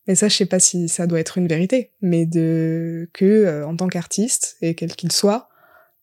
[0.07, 3.75] Mais ça, je sais pas si ça doit être une vérité, mais de que en
[3.75, 5.47] tant qu'artiste et quel qu'il soit,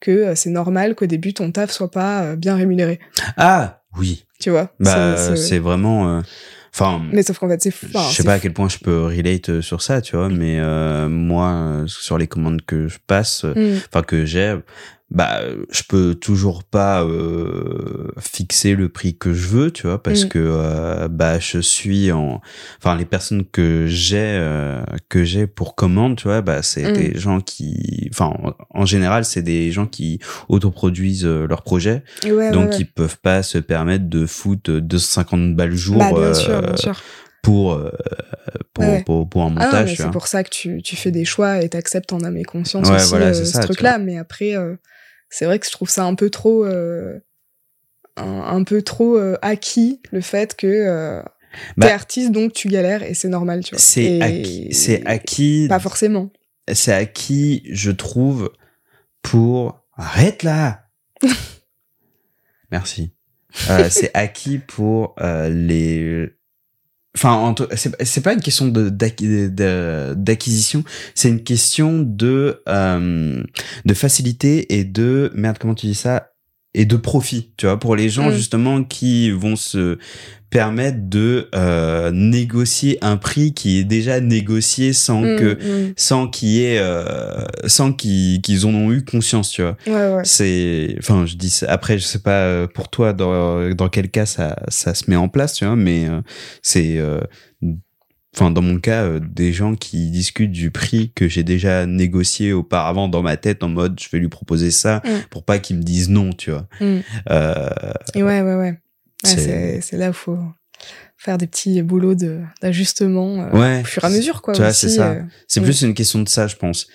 [0.01, 3.01] que c'est normal qu'au début ton taf soit pas bien rémunéré.
[3.37, 6.23] ah oui Tu vois bah C'est- vraiment
[6.73, 7.73] enfin Mais sauf qu'en fait, c'est.
[7.73, 11.09] je sais pas à quel point je peux relate sur ça, tu vois, mais euh,
[11.09, 13.81] moi, sur les commandes que je passe, euh, Mm.
[13.89, 14.57] enfin que j'ai,
[15.11, 15.41] bah,
[15.71, 20.29] je peux toujours pas euh, fixer le prix que je veux, tu vois, parce Mm.
[20.29, 22.43] que euh, bah je suis en,
[22.79, 26.93] enfin les personnes que j'ai euh, que j'ai pour commande, tu vois, bah c'est Mm.
[26.95, 28.33] des gens qui, enfin
[28.71, 30.19] en, général c'est des gens qui
[30.51, 32.77] autoproduisent euh, leurs projets, Ouais, ouais, donc ouais.
[32.81, 35.99] ils peuvent pas se permettre de foutre 250 balles le jour.
[35.99, 37.01] Bah, bien euh, sûr, bien sûr.
[37.43, 37.81] pour,
[38.75, 39.91] pour, Ouais, pour, pour un Ah montage.
[39.95, 42.45] tu c'est pour ça que tu, tu fais des choix et t'acceptes en âme et
[42.45, 43.99] conscience Ouais, aussi voilà, euh, ce truc-là.
[43.99, 44.75] Mais après, euh,
[45.31, 47.19] c'est vrai que je trouve ça un peu trop, euh,
[48.17, 51.23] un, un peu trop euh, acquis le fait que euh,
[51.77, 53.79] Bah, t'es artiste donc tu galères et c'est normal, tu vois.
[53.81, 56.31] C'est acquis, c'est acquis, Pas forcément.
[56.73, 58.53] c'est acquis, je trouve,
[59.23, 59.85] pour.
[60.01, 60.85] Arrête là
[62.71, 63.13] Merci.
[63.51, 66.29] C'est acquis pour les.
[67.21, 70.85] Enfin, c'est pas une question d'acquisition,
[71.17, 73.43] c'est une question de euh,
[73.85, 75.59] de facilité et de merde.
[75.59, 76.28] Comment tu dis ça?
[76.75, 78.35] Et de profit, tu vois, pour les gens Mm.
[78.35, 79.99] justement qui vont se
[80.51, 85.55] permettre de euh, négocier un prix qui est déjà négocié sans Mm, que
[85.89, 85.93] mm.
[85.97, 90.15] sans qu'il y ait euh, sans qu'ils qu'ils en ont eu conscience tu vois Ouais,
[90.17, 90.23] ouais.
[90.25, 94.25] c'est enfin je dis après je sais pas euh, pour toi dans dans quel cas
[94.25, 96.23] ça ça se met en place tu vois mais euh,
[96.63, 97.21] c'est euh,
[98.37, 102.53] enfin dans mon cas euh, des gens qui discutent du prix que j'ai déjà négocié
[102.53, 105.09] auparavant dans ma tête en mode je vais lui proposer ça Mm.
[105.31, 106.99] pour pas qu'il me dise non tu vois Mm.
[107.31, 107.69] euh,
[108.15, 108.79] Et ouais, ouais, ouais.
[109.25, 110.39] C'est- là où faut
[111.17, 114.55] faire des petits boulots de- d'ajustement euh, ouais au fur et à mesure, quoi.
[114.73, 115.17] c'est ça.
[115.49, 115.65] C'est Mm.
[115.65, 116.87] plus une question de ça, je pense.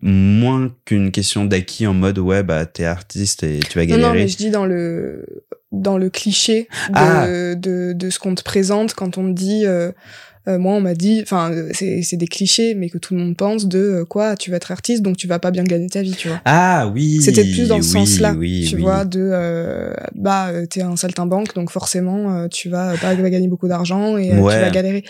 [0.00, 4.08] Moins qu'une question d'acquis en mode ouais bah t'es artiste et tu vas Non, galérer.
[4.08, 5.26] non, mais je dis dans le
[5.72, 7.26] dans le cliché de, Ah.
[7.54, 9.64] de, de ce qu'on te présente quand on te dit
[10.46, 13.36] euh, moi on m'a dit enfin euh, c'est des clichés mais que tout le monde
[13.36, 16.02] pense de euh, quoi tu vas être artiste donc tu vas pas bien gagner ta
[16.02, 17.22] vie tu vois Ah oui.
[17.22, 18.82] c'était plus dans ce oui, sens-là oui, tu oui.
[18.82, 23.68] vois de euh, bah euh, t'es un saltimbanque donc forcément tu vas pas gagner beaucoup
[23.68, 24.54] d'argent et Ouais.
[24.54, 25.04] tu vas galérer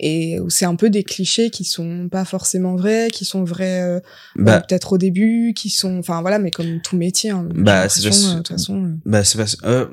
[0.00, 4.00] et c'est un peu des clichés qui sont pas forcément vrais qui sont vrais
[4.36, 8.02] Bah, peut-être au début qui sont enfin voilà mais comme tout métier hein, Bah, c'est
[8.08, 9.86] de toute façon bah c'est euh,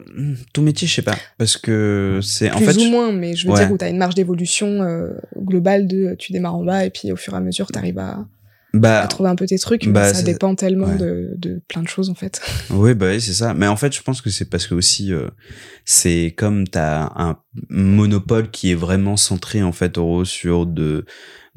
[0.53, 3.35] tout métier je sais pas parce que c'est en plus fait ou je- moins, mais
[3.35, 3.59] je veux ouais.
[3.59, 6.89] dire où tu as une marge d'évolution euh, globale de tu démarres en bas et
[6.89, 8.25] puis au fur et à mesure tu arrives à,
[8.73, 10.97] bah à trouver un peu tes trucs, mais bah, ça dépend tellement ouais.
[10.97, 12.41] de, de plein de choses en fait.
[12.69, 13.53] Oui, bah oui, c'est ça.
[13.53, 15.27] Mais en fait, je pense que c'est parce que aussi, euh,
[15.83, 17.37] c'est comme t'as un
[17.69, 21.05] monopole qui est vraiment centré en fait au sur de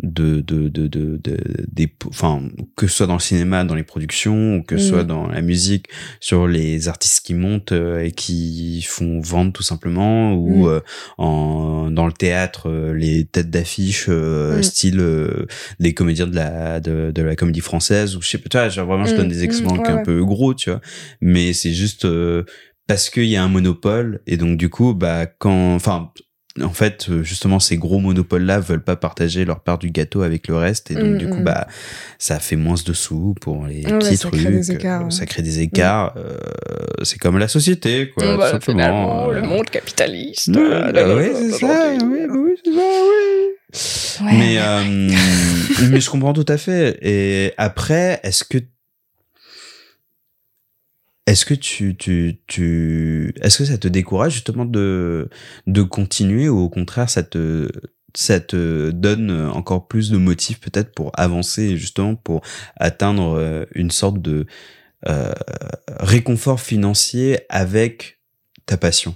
[0.02, 1.38] de de de de, de-
[1.70, 2.42] des enfin
[2.76, 4.88] que ce soit dans le cinéma dans les productions ou que ce Mm.
[4.88, 5.86] soit dans la musique
[6.18, 10.68] sur les artistes qui montent euh, et qui font vendre tout simplement ou Mm.
[10.68, 10.80] euh,
[11.18, 14.62] en dans le théâtre euh, les têtes d'affiche euh, Mm.
[14.64, 15.46] style euh,
[15.78, 18.68] les comédiens de la de, de la comédie française ou je sais pas tu vois,
[18.70, 20.80] genre vraiment je donne des exemples ouais, un peu gros tu vois
[21.20, 22.42] mais c'est juste euh,
[22.86, 26.10] parce qu'il y a un monopole et donc du coup bah quand enfin
[26.62, 30.46] en fait, euh, justement, ces gros monopoles-là veulent pas partager leur part du gâteau avec
[30.46, 31.42] le reste, et donc Mm, du coup, mm.
[31.42, 31.66] bah,
[32.16, 34.40] ça fait moins de sous pour les Ouais, petits ça trucs.
[34.40, 35.10] crée des euh, écarts, ouais.
[35.10, 36.14] Ça crée des écarts.
[36.16, 36.38] euh,
[37.02, 38.22] c'est comme la société, quoi.
[38.34, 38.78] tout Bah, simplement.
[38.84, 39.34] finalement, euh.
[39.34, 40.48] le monde capitaliste.
[40.56, 44.24] Euh, bah ouais, c'est ça, ouais, bah oui, c'est ça.
[44.24, 44.32] Ouais.
[44.32, 45.10] Mais, euh,
[45.90, 46.96] mais je comprends tout à fait.
[47.02, 48.58] Et après, est-ce que
[51.26, 55.28] est-ce que tu, tu, tu, est-ce que ça te décourage justement de,
[55.66, 57.70] de continuer ou au contraire ça te,
[58.14, 62.42] ça te donne encore plus de motifs peut-être pour avancer et justement pour
[62.76, 64.46] atteindre euh, une sorte de
[65.08, 65.32] euh,
[65.88, 68.18] réconfort financier avec
[68.66, 69.14] ta passion?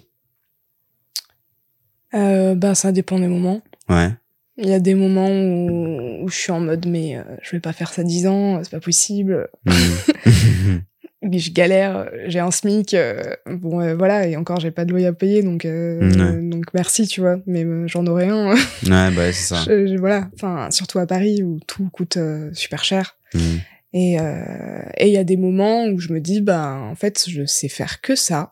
[2.14, 3.62] Euh, bah, ça dépend des moments.
[3.88, 4.10] Ouais.
[4.56, 7.60] Il y a des moments où, où je suis en mode, mais euh, je vais
[7.60, 9.48] pas faire ça 10 ans, c'est pas possible.
[9.64, 10.82] Mhm.
[11.22, 15.06] Je galère, j'ai un SMIC, euh, bon euh, voilà, et encore j'ai pas de loyer
[15.08, 16.40] à payer, donc euh, Ouais.
[16.48, 18.50] donc merci, tu vois, mais j'en aurais un.
[18.54, 19.56] ouais, bah c'est ça.
[19.66, 22.18] Je- je- voilà, enfin surtout à Paris où tout coûte
[22.52, 23.16] super cher.
[23.34, 23.60] Mhm.
[23.94, 27.44] Et et il y a des moments où je me dis, bah en fait, je
[27.46, 28.50] sais faire que ça.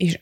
[0.00, 0.16] Et je,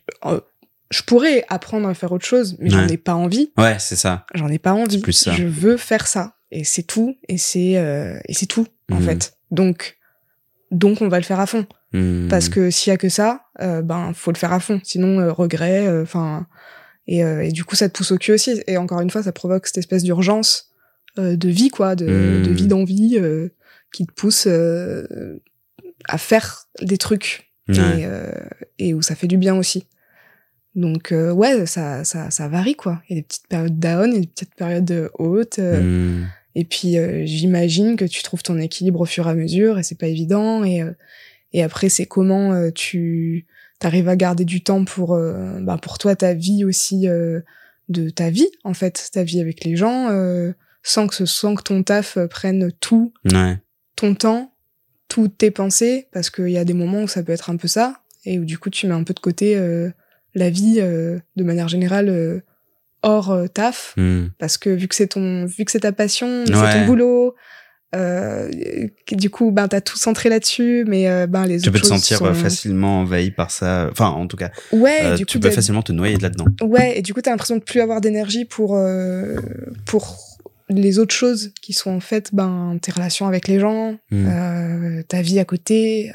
[0.90, 2.92] je pourrais apprendre à faire autre chose, mais j'en Ouais.
[2.92, 3.50] ai pas envie.
[3.56, 4.26] Ouais, c'est ça.
[4.34, 4.98] J'en ai pas envie.
[5.00, 5.32] plus ça.
[5.32, 6.34] Je veux faire ça.
[6.50, 7.16] Et c'est tout.
[7.28, 7.80] Et c'est
[8.28, 9.06] et c'est tout, en Mhm.
[9.06, 9.34] fait.
[9.50, 9.96] Donc,
[10.72, 11.66] donc on va le faire à fond.
[11.92, 12.26] Mhm.
[12.28, 14.80] Parce que s'il y a que ça, euh, ben faut le faire à fond.
[14.82, 16.46] Sinon, euh, regret, enfin.
[17.06, 18.62] et, euh, et du coup, ça te pousse au cul aussi.
[18.66, 20.70] Et encore une fois, ça provoque cette espèce d'urgence
[21.18, 22.06] euh, de vie, quoi, de,
[22.42, 23.48] de vie d'envie euh,
[23.92, 25.38] qui te pousse euh,
[26.08, 27.50] à faire des trucs.
[27.68, 27.74] Ouais.
[27.76, 28.32] Et, euh,
[28.78, 29.86] et où ça fait du bien aussi.
[30.74, 33.02] Donc euh, ouais, ça, ça, ça varie quoi.
[33.08, 35.58] Il y a des petites périodes down, il y a des petites périodes hautes.
[35.58, 36.26] euh, Mhm.
[36.54, 39.82] Et puis euh, j'imagine que tu trouves ton équilibre au fur et à mesure et
[39.82, 40.64] c'est pas évident.
[40.64, 40.92] Et, euh,
[41.52, 43.46] et après c'est comment euh, tu
[43.82, 47.40] arrives à garder du temps pour euh, bah, pour toi ta vie aussi euh,
[47.88, 50.52] de ta vie en fait, ta vie avec les gens, euh,
[50.84, 53.58] sans que ce sans que ton taf prenne tout Ouais.
[53.96, 54.52] ton temps,
[55.08, 57.66] toutes tes pensées, parce qu'il y a des moments où ça peut être un peu
[57.68, 59.90] ça, et où du coup tu mets un peu de côté euh,
[60.34, 62.40] la vie euh, de manière générale euh,
[63.02, 64.30] hors euh, taf, Mhm.
[64.38, 66.72] parce que vu que c'est ton, vu que c'est ta passion, c'est Ouais.
[66.72, 67.34] ton boulot,
[67.94, 68.48] euh,
[69.10, 71.86] du coup ben t'as tout centré là-dessus, mais euh, ben les Tu autres peux te
[71.88, 72.26] sentir sont...
[72.26, 73.88] euh, facilement envahi par ça.
[73.90, 76.46] Enfin, en tout cas, Ouais, euh, du tu coup peux facilement te noyer là-dedans.
[76.62, 79.36] Ouais, et du coup, t'as l'impression de plus avoir d'énergie pour, euh,
[79.84, 80.16] pour
[80.70, 85.20] les autres choses qui sont en fait ben, tes relations avec les gens, euh, ta
[85.20, 86.10] vie à côté,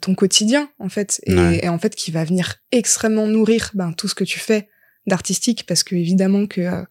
[0.00, 1.20] ton quotidien, en fait.
[1.26, 1.60] Et, Ouais.
[1.64, 4.68] et en fait, qui va venir extrêmement nourrir ben, tout ce que tu fais
[5.06, 6.82] d'artistique, parce que évidemment que euh,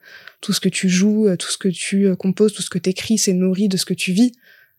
[0.41, 2.77] tout ce que tu joues, euh, tout ce que tu euh, composes, tout ce que
[2.79, 4.33] t'écris, c'est nourri de ce que tu vis.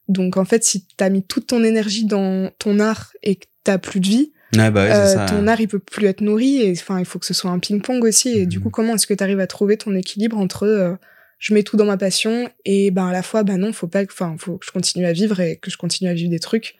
[0.09, 3.79] Donc en fait, si t'as mis toute ton énergie dans ton art et que t'as
[3.79, 5.25] plus de vie, Ouais, bah ouais, euh, ça.
[5.25, 7.59] ton art il peut plus être nourri et enfin il faut que ce soit un
[7.59, 8.65] ping-pong aussi et du Mhm.
[8.65, 10.93] coup comment est-ce que tu arrives à trouver ton équilibre entre euh,
[11.39, 14.03] je mets tout dans ma passion et ben à la fois ben non faut pas
[14.03, 16.75] enfin faut que je continue à vivre et que je continue à vivre des trucs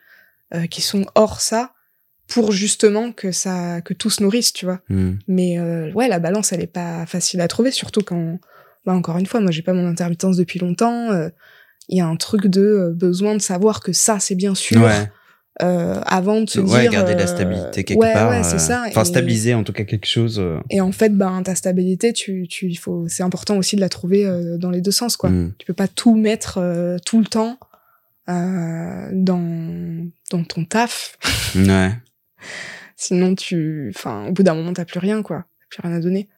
[0.55, 1.73] euh, qui sont hors ça
[2.35, 5.19] pour justement que ça que tout se nourrisse tu vois Mhm.
[5.29, 8.39] mais euh, ouais la balance elle est pas facile à trouver surtout quand
[8.87, 11.29] bah encore une fois moi j'ai pas mon intermittence depuis longtemps euh,
[11.89, 14.81] il y a un truc de euh, besoin de savoir que ça c'est bien sûr
[14.83, 15.11] Ouais,
[15.63, 18.31] euh, avant de se ouais, dire garder la stabilité quelque ouais, part.
[18.31, 20.43] ouais c'est ça Enfin, stabiliser en tout cas quelque chose.
[20.71, 23.89] et en fait ben ta stabilité tu tu il faut c'est important aussi de la
[23.91, 24.25] trouver
[24.59, 25.53] dans les deux sens quoi mhm.
[25.59, 26.59] tu peux pas tout mettre
[27.05, 27.59] tout le temps
[28.29, 31.19] euh, dans dans ton taf
[31.55, 31.91] Ouais.
[32.97, 35.45] Sinon tu enfin au bout d'un moment t'as plus rien quoi.
[35.61, 36.29] T'as plus rien à donner.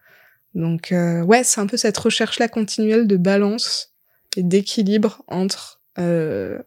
[0.55, 3.93] Donc euh, ouais c'est un peu cette recherche là continuelle de balance
[4.37, 6.59] et d'équilibre entre euh,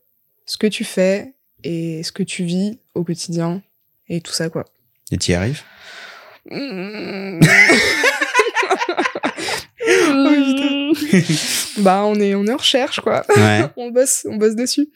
[0.45, 1.33] ce que tu fais
[1.63, 3.61] et ce que tu vis au quotidien
[4.09, 4.65] et tout ça quoi.
[5.11, 5.61] Et tu y arrives?
[11.79, 13.23] Bah on est on est en recherche quoi.
[13.35, 13.63] Ouais.
[13.77, 14.89] on bosse on bosse dessus.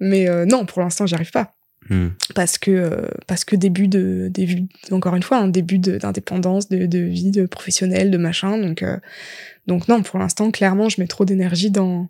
[0.00, 1.54] Mais euh, non pour l'instant j'y arrive pas
[1.90, 2.12] Mhm.
[2.34, 6.68] parce que euh, parce que début de début encore une fois un début de- d'indépendance
[6.68, 8.96] de, de vie de professionnel de machin donc euh,
[9.66, 12.08] donc non pour l'instant clairement je mets trop d'énergie dans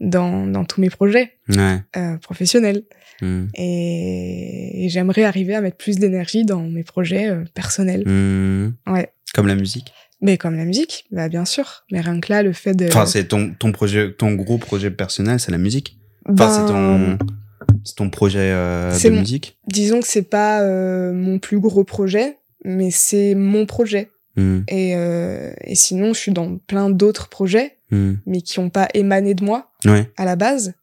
[0.00, 1.80] dans dans tous mes projets Ouais.
[1.96, 2.82] euh, professionnels
[3.22, 3.48] Mhm.
[3.54, 8.74] et, et j'aimerais arriver à mettre plus d'énergie dans mes projets personnels Mhm.
[8.88, 9.92] ouais Comme la musique.
[10.20, 13.06] mais comme la musique bah bien sûr mais rien que là le fait de Enfin,
[13.06, 15.96] c'est ton, ton projet, ton gros projet personnel, c'est la musique.
[16.28, 17.18] Enfin, Ben, c'est ton,
[17.84, 19.58] c'est ton projet euh, c'est de mon- musique?
[19.66, 24.64] disons que c'est pas euh, mon plus gros projet mais c'est mon projet Mhm.
[24.68, 28.18] Et, euh, et sinon, je suis dans plein d'autres projets, Mhm.
[28.26, 30.10] mais qui n'ont pas émané de moi Ouais.
[30.18, 30.74] à la base.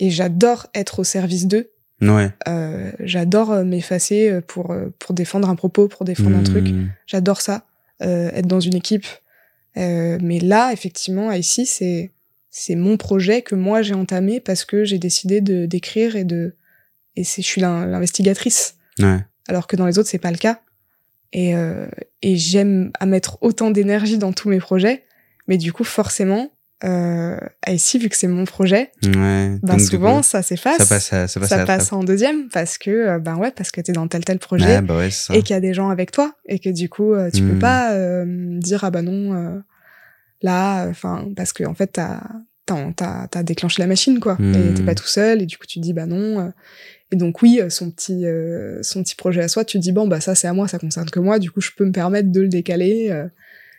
[0.00, 1.68] Et j'adore être au service d'eux.
[2.00, 2.30] Ouais.
[2.48, 6.64] Euh, j'adore euh, m'effacer euh, pour, euh, pour défendre un propos, pour défendre un truc.
[6.64, 6.88] Mhm.
[7.06, 7.66] J'adore ça.
[8.00, 9.04] être dans une équipe.
[9.76, 12.12] mais là, effectivement, ici, c'est
[12.52, 16.54] c'est mon projet que moi j'ai entamé parce que j'ai décidé de d'écrire et de
[17.16, 18.76] et c'est je suis l'investigatrice.
[19.00, 19.18] Ouais.
[19.48, 20.60] Alors que dans les autres c'est pas le cas.
[21.32, 21.54] Et
[22.20, 25.02] et j'aime à mettre autant d'énergie dans tous mes projets,
[25.48, 26.50] mais du coup forcément
[26.84, 27.36] euh,
[27.68, 31.48] ici vu que c'est mon projet ouais, ben souvent ça s'efface ça passe, ça, passe,
[31.48, 34.82] ça passe en deuxième parce que ben ouais parce que t'es dans tel tel projet
[34.82, 37.42] bah ouais, et qu'il y a des gens avec toi et que du coup tu
[37.42, 37.58] peux hmm.
[37.60, 38.24] pas euh,
[38.58, 39.60] dire ah bah non euh,
[40.42, 42.20] là enfin parce que en fait t'as
[42.66, 44.74] t'as as, déclenché la machine quoi et hmm.
[44.74, 46.52] t'es pas tout seul et du coup tu dis bah non
[47.10, 48.24] et donc oui son petit
[48.82, 51.10] son petit projet à soi tu dis bon bah ça c'est à moi ça concerne
[51.10, 53.10] que moi du coup je peux me permettre de le décaler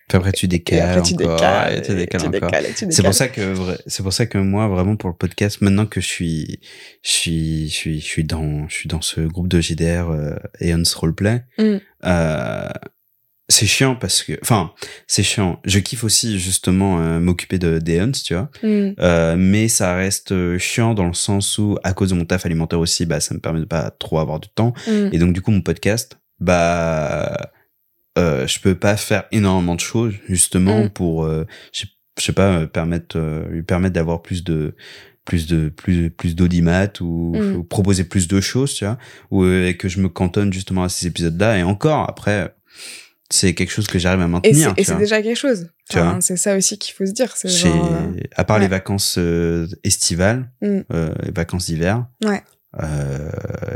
[0.07, 1.03] puis après, tu décales encore.
[1.03, 2.51] tu décales, encore.
[2.89, 3.55] C'est pour ça que,
[3.87, 6.59] c'est pour ça que moi, vraiment, pour le podcast, maintenant que je suis,
[7.03, 10.35] je suis, je suis, je suis dans, je suis dans ce groupe de JDR euh,
[10.59, 11.77] Eons Roleplay, mm.
[12.05, 12.69] euh,
[13.49, 14.71] c'est chiant parce que, enfin,
[15.07, 15.59] c'est chiant.
[15.65, 18.49] Je kiffe aussi, justement, euh, m'occuper de d'Eons, tu vois.
[18.63, 18.93] Mm.
[18.99, 22.79] Euh, mais ça reste chiant dans le sens où, à cause de mon taf alimentaire
[22.79, 24.73] aussi, bah, ça me permet de pas trop avoir de temps.
[24.87, 25.09] Mm.
[25.11, 27.51] Et donc, du coup, mon podcast, bah,
[28.17, 30.89] euh, je peux pas faire énormément de choses justement mm.
[30.89, 31.85] pour euh, je,
[32.19, 34.75] sais pas euh, permettre euh, lui permettre d'avoir plus de
[35.25, 38.99] plus de plus plus d'audimat ou, ou, proposer plus de choses tu vois
[39.31, 42.53] ou et que je me cantonne justement à ces épisodes là et encore après
[43.33, 45.69] c'est quelque chose que j'arrive à maintenir et c'est déjà quelque chose
[46.19, 47.71] c'est ça aussi qu'il faut se dire c'est
[48.35, 49.19] à part les vacances
[49.83, 50.81] estivales mm.
[51.23, 52.41] les vacances d'hiver ouais
[52.81, 53.29] euh,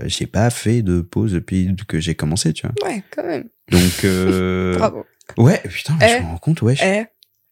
[0.05, 2.89] j'ai pas fait de pause depuis que j'ai commencé, tu vois.
[2.89, 3.45] Ouais, quand même.
[3.69, 4.75] Donc, euh...
[4.77, 5.05] bravo.
[5.37, 6.21] Ouais, putain, je eh.
[6.21, 6.75] me rends compte, ouais.
[6.81, 7.03] Eh,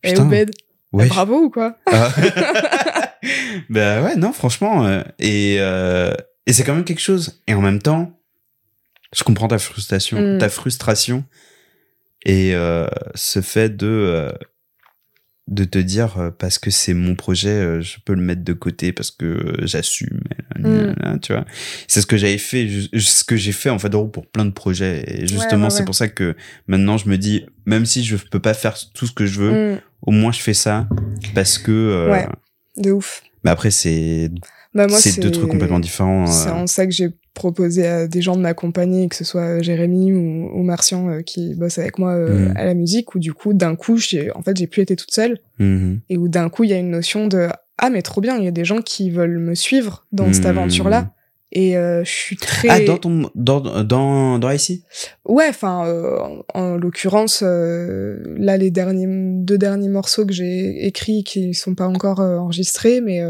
[0.04, 0.30] eh putain.
[0.32, 1.78] Eh, bravo ou quoi?
[1.92, 2.10] Ah.
[3.70, 4.86] Bah ouais, non, franchement.
[4.86, 6.14] Euh, et euh,
[6.46, 7.42] et c'est quand même quelque chose.
[7.48, 8.20] Et en même temps,
[9.14, 10.38] je comprends ta frustration, mm.
[10.38, 11.24] ta frustration
[12.26, 14.32] et euh, ce fait de euh,
[15.48, 18.92] de te dire euh, parce que c'est mon projet je peux le mettre de côté
[18.92, 20.22] parce que j'assume
[20.58, 21.20] mm.
[21.22, 21.46] tu vois.
[21.88, 22.68] C'est ce que j'avais fait
[22.98, 25.04] ce que j'ai fait en fait pour plein de projets.
[25.08, 26.36] Et justement c'est pour ça que
[26.68, 29.76] maintenant je me dis même si je peux pas faire tout ce que je veux
[29.76, 29.82] mm.
[30.02, 30.88] au moins je fais ça
[31.36, 32.28] parce que euh, ouais
[32.78, 33.24] de ouf.
[33.44, 34.30] mais après c'est
[34.74, 38.36] bah c'est deux trucs complètement différents c'est en ça que j'ai proposer à des gens
[38.36, 42.50] de m'accompagner, que ce soit Jérémy ou, ou Martian euh, qui bosse avec moi euh,
[42.50, 42.58] mm.
[42.58, 45.12] à la musique, où du coup, d'un coup, j'ai, en fait, j'ai plus été toute
[45.12, 46.00] seule, mm-hmm.
[46.10, 48.46] et où d'un coup, il y a une notion de ah mais trop bien, il
[48.46, 50.48] y a des gens qui veulent me suivre dans cette mm.
[50.48, 51.12] aventure-là,
[51.52, 54.84] et euh, je suis très ah dans ton dans dans dans ici
[55.26, 56.18] ouais enfin euh,
[56.54, 61.88] en, l'occurrence euh, là les derniers deux derniers morceaux que j'ai écrits qui sont pas
[61.88, 63.22] encore euh, enregistrés mais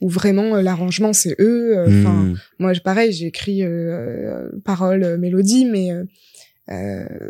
[0.00, 2.38] où vraiment l'arrangement c'est eux enfin hmm.
[2.60, 3.62] moi pareil j'ai écrit
[4.64, 5.90] paroles mélodie mais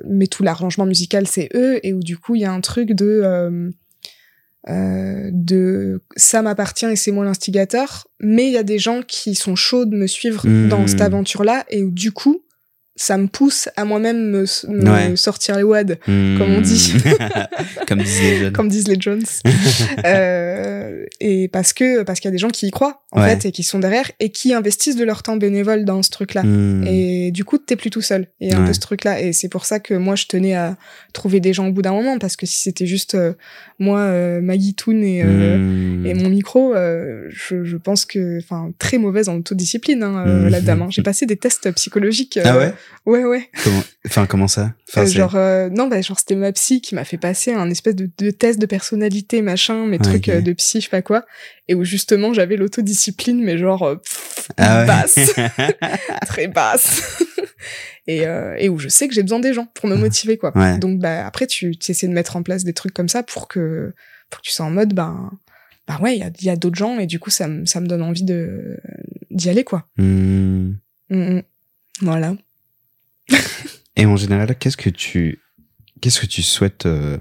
[0.06, 2.92] mais tout l'arrangement musical c'est eux et où du coup il y a un truc
[2.92, 3.72] de
[4.70, 9.34] euh, de ça m'appartient et c'est moi l'instigateur, mais il y a des gens qui
[9.34, 12.42] sont chauds de me suivre dans cette aventure-là et où du coup,
[12.96, 16.94] ça me pousse à moi-même me, sortir les wads, comme on dit.
[16.94, 17.84] Hmm.
[17.88, 18.52] comme disent les jeunes.
[18.52, 19.22] comme disent les Jones.
[20.04, 23.46] euh, et parce que parce qu'il y a des gens qui y croient en fait
[23.46, 26.42] et qui sont derrière et qui investissent de leur temps bénévole dans ce truc-là.
[26.44, 26.84] Hmm.
[26.86, 28.28] Et du coup, t'es plus tout seul.
[28.40, 29.20] Et un peu ce truc-là.
[29.20, 30.76] Et c'est pour ça que moi, je tenais à
[31.12, 33.32] trouver des gens au bout d'un moment parce que si c'était juste euh,
[33.80, 38.70] moi, euh, Maggie Toon et, euh, et mon micro, euh, je, je, pense que, enfin,
[38.78, 40.82] très mauvaise en autodiscipline, hein, la dame.
[40.82, 40.86] Hein.
[40.90, 42.38] J'ai passé des tests psychologiques.
[42.44, 42.72] ah ouais?
[43.06, 43.50] Ouais, ouais.
[43.62, 44.74] Comment Enfin, comment ça?
[44.88, 45.36] Enfin, Genre,
[45.70, 48.58] non, bah, genre c'était ma psy qui m'a fait passer un espèce de, de, test
[48.58, 51.24] de personnalité, machin, mes trucs de psy, je sais pas quoi,
[51.68, 53.96] et où justement j'avais l'autodiscipline, mais genre
[54.56, 55.18] ah basse,
[56.26, 57.22] très basse.
[58.06, 60.52] et, euh, et où je sais que j'ai besoin des gens pour me motiver quoi.
[60.78, 63.48] Donc bah après tu, tu essaies de mettre en place des trucs comme ça pour
[63.48, 63.92] que
[64.30, 65.30] pour que tu sois en mode ben
[65.86, 67.80] bah ouais il y a, y a d'autres gens et du coup ça me ça
[67.80, 68.78] me donne envie de
[69.30, 69.86] d'y aller quoi.
[69.96, 70.72] Mmh.
[71.10, 71.42] Mmh, mmh.
[72.00, 72.34] Voilà.
[73.96, 75.40] Et en général qu'est-ce que tu
[76.00, 77.18] qu'est-ce que tu souhaites euh,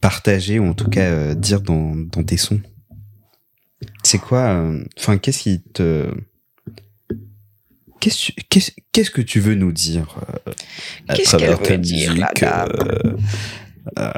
[0.00, 2.60] partager ou en tout cas euh, dire dans dans tes sons?
[4.02, 6.10] C'est quoi euh, enfin qu'est-ce qui te
[8.00, 10.16] Qu'est-ce que tu veux nous dire
[11.08, 12.66] à travers ta musique euh,
[13.98, 14.10] euh,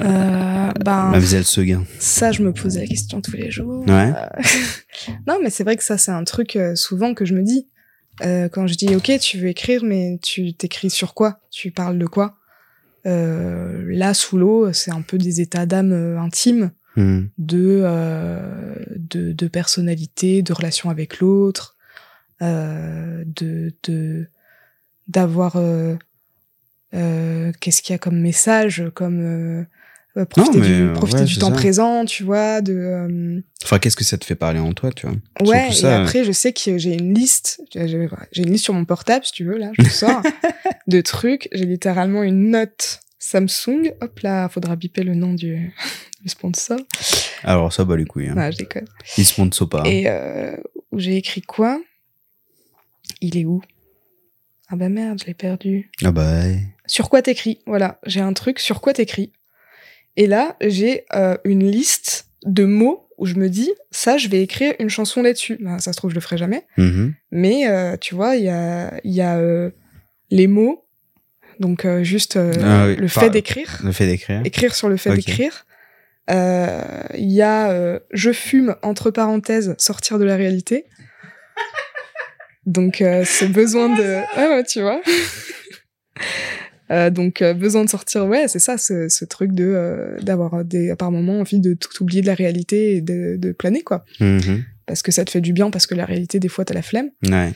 [0.00, 1.84] euh, ben, Mademoiselle Seguin.
[1.98, 3.84] Ça, je me pose la question tous les jours.
[3.86, 4.12] Ouais.
[5.26, 7.68] non, mais c'est vrai que ça, c'est un truc souvent que je me dis.
[8.20, 11.40] Quand je dis, ok, tu veux écrire, mais tu t'écris sur quoi?
[11.50, 12.36] Tu parles de quoi?
[13.04, 16.70] Là, sous l'eau, c'est un peu des états d'âme intimes.
[16.96, 17.26] Hmm.
[17.38, 17.84] De,
[18.96, 21.76] de, de personnalité, de relation avec l'autre,
[22.42, 24.26] euh, de
[25.08, 25.96] d'avoir euh,
[26.94, 29.66] euh, qu'est-ce qu'il y a comme message, comme
[30.16, 31.54] euh, euh, profiter mais, du, euh, profiter ouais, du c'est temps ça.
[31.54, 35.06] présent, tu vois, de euh, Enfin, qu'est-ce que ça te fait parler en toi, tu
[35.06, 35.16] vois?
[35.46, 35.68] Ouais.
[35.70, 39.24] Et ça, après, je sais que j'ai une liste, j'ai une liste sur mon portable,
[39.24, 40.22] si tu veux, là, je sors
[40.88, 41.48] de trucs.
[41.52, 43.92] J'ai littéralement une note Samsung.
[44.00, 45.72] Hop là, faudra biper le nom du,
[46.22, 46.78] du sponsor.
[47.44, 48.28] Alors ça, bah les couilles.
[48.28, 48.36] Hein.
[48.36, 48.86] Ouais, je déconne.
[49.16, 49.80] Ils se montent pas.
[49.80, 49.84] hein.
[49.84, 50.56] Et euh,
[50.90, 51.80] où j'ai écrit quoi?
[53.20, 53.60] Il est où?
[54.68, 55.90] Ah bah merde, je l'ai perdu.
[56.04, 56.60] Ah bah ouais.
[56.86, 57.58] Sur quoi t'écris?
[57.66, 59.32] Voilà, j'ai un truc sur quoi t'écris?
[60.16, 64.42] Et là, j'ai euh, une liste de mots où je me dis, ça, je vais
[64.42, 65.58] écrire une chanson là-dessus.
[65.60, 66.64] Ben, ça se trouve, je le ferai jamais.
[66.78, 67.14] Mhm.
[67.30, 69.70] Mais euh, tu vois, il y a, il y a euh,
[70.30, 70.86] les mots,
[71.58, 74.40] donc euh, juste euh, Ah oui, le enfin, fait d'écrire, Le fait d'écrire.
[74.44, 75.16] écrire sur le fait Ok.
[75.16, 75.66] d'écrire.
[76.30, 76.80] Euh,
[77.14, 80.86] Il y a euh, je fume entre parenthèses sortir de la réalité.
[82.66, 84.02] Donc euh, ce besoin de
[84.38, 85.00] ouais, ouais, tu vois.
[86.90, 90.64] Euh, donc euh, besoin de sortir ouais c'est ça ce, ce truc de euh, d'avoir
[90.64, 94.04] des par moments envie de tout oublier de la réalité et de, de planer quoi
[94.18, 94.64] Mhm.
[94.86, 96.82] parce que ça te fait du bien parce que la réalité des fois t'as la
[96.82, 97.52] flemme Ouais.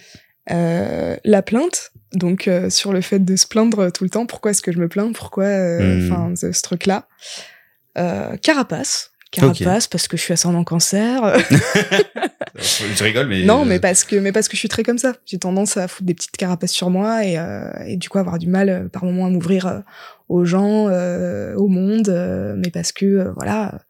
[0.52, 4.50] euh, la plainte, donc euh, sur le fait de se plaindre tout le temps, pourquoi
[4.52, 6.12] est-ce que je me plains, pourquoi, euh, Mhm.
[6.12, 7.08] enfin, ce, ce truc-là.
[7.98, 8.36] Euh,
[9.34, 11.36] carapace, parce que je suis ascendant cancer.
[12.56, 13.44] Je rigole, mais.
[13.44, 15.14] non, mais parce que, mais parce que je suis très comme ça.
[15.26, 18.38] J'ai tendance à foutre des petites carapaces sur moi et, euh, et du coup avoir
[18.38, 19.80] du mal euh, par moments à m'ouvrir euh,
[20.28, 23.80] aux gens, euh, au monde, euh, mais parce que euh, voilà,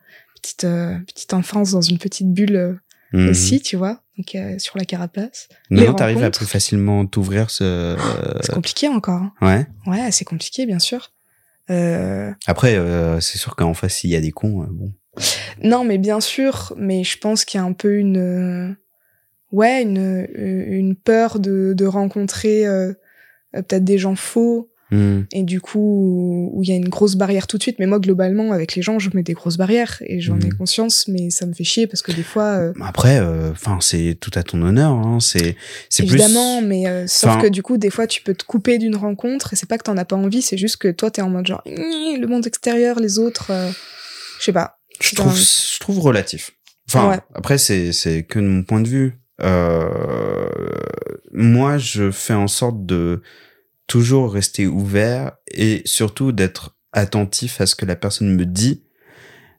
[0.41, 2.75] petite euh, petite enfance dans une petite bulle euh,
[3.13, 3.29] Mhm.
[3.29, 5.49] aussi, tu vois, donc euh, sur la carapace.
[5.71, 7.97] Maintenant, t'arrives à plus facilement t'ouvrir ce.
[8.41, 9.23] C'est compliqué encore.
[9.23, 9.33] hein.
[9.41, 9.67] Ouais.
[9.87, 11.13] Ouais, c'est compliqué, bien sûr.
[11.71, 14.93] Euh, Après, euh, c'est sûr qu'en face, s'il y a des cons, euh, bon.
[15.63, 18.73] Non, mais bien sûr, mais je pense qu'il y a un peu une, euh,
[19.53, 22.93] ouais, une, euh, une peur de, de rencontrer euh,
[23.53, 25.27] peut-être des gens faux Mhm.
[25.33, 27.79] et du coup où il y a une grosse barrière tout de suite.
[27.79, 30.59] Mais moi, globalement, avec les gens, je mets des grosses barrières et j'en ai Mhm.
[30.59, 33.19] conscience, mais ça me fait chier parce que des fois, euh, Après,
[33.51, 34.93] enfin, c'est tout à ton honneur.
[34.93, 35.19] Hein.
[35.21, 35.57] C'est,
[35.89, 36.15] c'est plus.
[36.17, 39.55] évidemment, mais euh, sauf que du coup, des fois, tu peux te couper d'une rencontre
[39.55, 41.47] et c'est pas que t'en as pas envie, c'est juste que toi, t'es en mode
[41.47, 43.51] genre, le monde extérieur, les autres,
[44.39, 44.79] je sais pas.
[45.11, 46.53] Je trouve, je trouve relatif.
[46.89, 47.21] Enfin, Ouais.
[47.35, 49.19] après, c'est, c'est que de mon point de vue.
[49.43, 50.39] Euh,
[51.33, 53.23] moi, je fais en sorte de
[53.87, 58.85] toujours rester ouvert et surtout d'être attentif à ce que la personne me dit.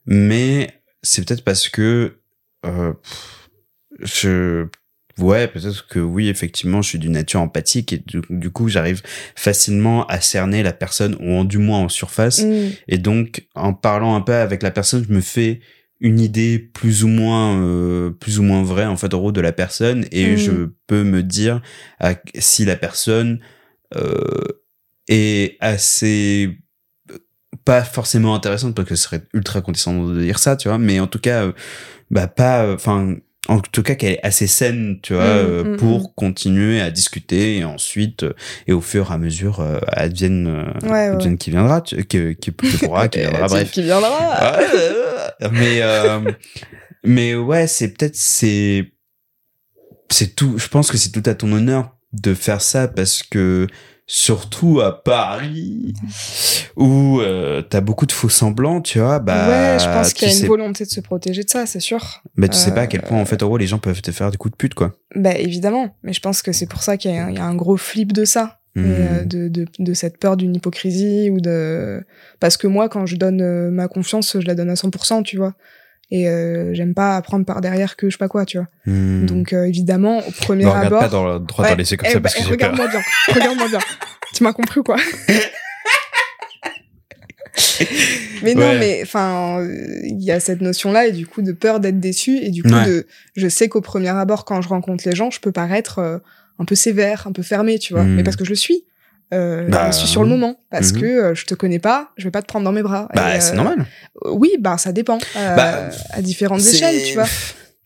[0.05, 2.19] Mais c'est peut-être parce que
[2.65, 2.93] euh,
[4.01, 4.67] je
[5.19, 9.01] ouais peut-être que oui effectivement je suis d'une nature empathique et du, du coup j'arrive
[9.35, 12.69] facilement à cerner la personne ou en, du moins en surface Mm.
[12.89, 15.61] et donc, en parlant un peu avec la personne, je me fais
[16.01, 19.39] une idée plus ou moins, euh, plus ou moins vraie en fait en gros de
[19.41, 20.37] la personne, et Mhm.
[20.37, 20.51] je
[20.87, 21.61] peux me dire
[21.99, 23.39] à- si la personne
[23.95, 24.41] euh,
[25.07, 26.57] est assez
[27.63, 30.99] pas forcément intéressante parce que ce serait ultra condescendant de dire ça, tu vois, mais
[30.99, 31.51] en tout cas, euh,
[32.11, 33.15] bah pas, enfin.
[33.47, 36.89] En tout cas, qu'elle est assez saine, tu vois, Mhm, euh, mhm, pour continuer à
[36.91, 38.33] discuter et ensuite, euh,
[38.67, 41.97] et au fur et à mesure, euh, advienne, euh, Ouais, ouais, advienne qui viendra, tu-
[42.05, 43.71] qui, qui, qui pourra, qui viendra, bref.
[43.71, 44.09] Qui viendra.
[45.41, 46.31] Ah, mais euh,
[47.03, 48.93] mais ouais c'est peut-être c'est
[50.09, 53.67] c'est tout je pense que c'est tout à ton honneur de faire ça parce que
[54.07, 55.93] surtout à Paris
[56.75, 60.31] où euh, t'as beaucoup de faux semblants tu vois bah ouais, je pense qu'il y
[60.31, 62.21] a une sais, volonté de se protéger de ça, c'est sûr.
[62.37, 64.01] bah, tu sais pas à Euh, quel point en fait en gros les gens peuvent
[64.01, 66.83] te faire des coups de pute quoi Bah évidemment, mais je pense que c'est pour
[66.83, 68.83] ça qu'il y, a un- il y a un gros flip de ça, Hmm.
[68.85, 72.03] euh, de, de, de cette peur d'une hypocrisie ou de
[72.41, 75.37] parce que moi quand je donne euh, ma confiance, je la donne à 100%, tu
[75.37, 75.53] vois.
[76.11, 78.67] Et euh, j'aime pas apprendre par derrière que je sais pas quoi, tu vois.
[78.85, 79.25] Hmm.
[79.25, 81.97] Donc euh, évidemment, au premier Ne regarde abord, pas dans le droit Ouais, dans les
[81.97, 83.01] comme eh ça bah, parce que eh, regarde-moi bien,
[83.33, 83.79] regarde-moi bien.
[84.33, 84.97] Tu m'as compris ou quoi?
[88.43, 89.65] Mais non, mais enfin,
[90.03, 92.69] il y a cette notion-là et du coup de peur d'être déçu et du coup
[92.69, 92.85] Ouais.
[92.85, 96.17] de, je sais qu'au premier abord, quand je rencontre les gens, je peux paraître euh,
[96.59, 98.03] un peu sévère, un peu fermé, tu vois.
[98.03, 98.15] Mm.
[98.15, 98.83] Mais parce que je le suis.
[99.33, 101.01] Euh, Bah, je suis sur le moment parce mhm.
[101.01, 103.09] que euh, je te connais pas, je vais pas te prendre dans mes bras.
[103.13, 103.85] bah c'est euh, normal
[104.25, 105.17] Oui, bah ça dépend.
[105.35, 107.27] euh, Bah, à différentes échelles, tu vois.